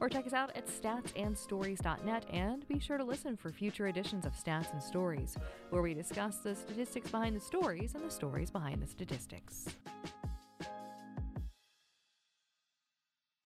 or 0.00 0.08
check 0.08 0.26
us 0.26 0.32
out 0.32 0.54
at 0.56 0.66
statsandstories.net 0.66 2.26
and 2.32 2.66
be 2.68 2.78
sure 2.78 2.98
to 2.98 3.04
listen 3.04 3.36
for 3.36 3.50
future 3.50 3.88
editions 3.88 4.26
of 4.26 4.32
Stats 4.34 4.72
and 4.72 4.82
Stories, 4.82 5.36
where 5.70 5.82
we 5.82 5.94
discuss 5.94 6.38
the 6.38 6.54
statistics 6.54 7.10
behind 7.10 7.36
the 7.36 7.40
stories 7.40 7.94
and 7.94 8.04
the 8.04 8.10
stories 8.10 8.50
behind 8.50 8.82
the 8.82 8.86
statistics. 8.86 9.66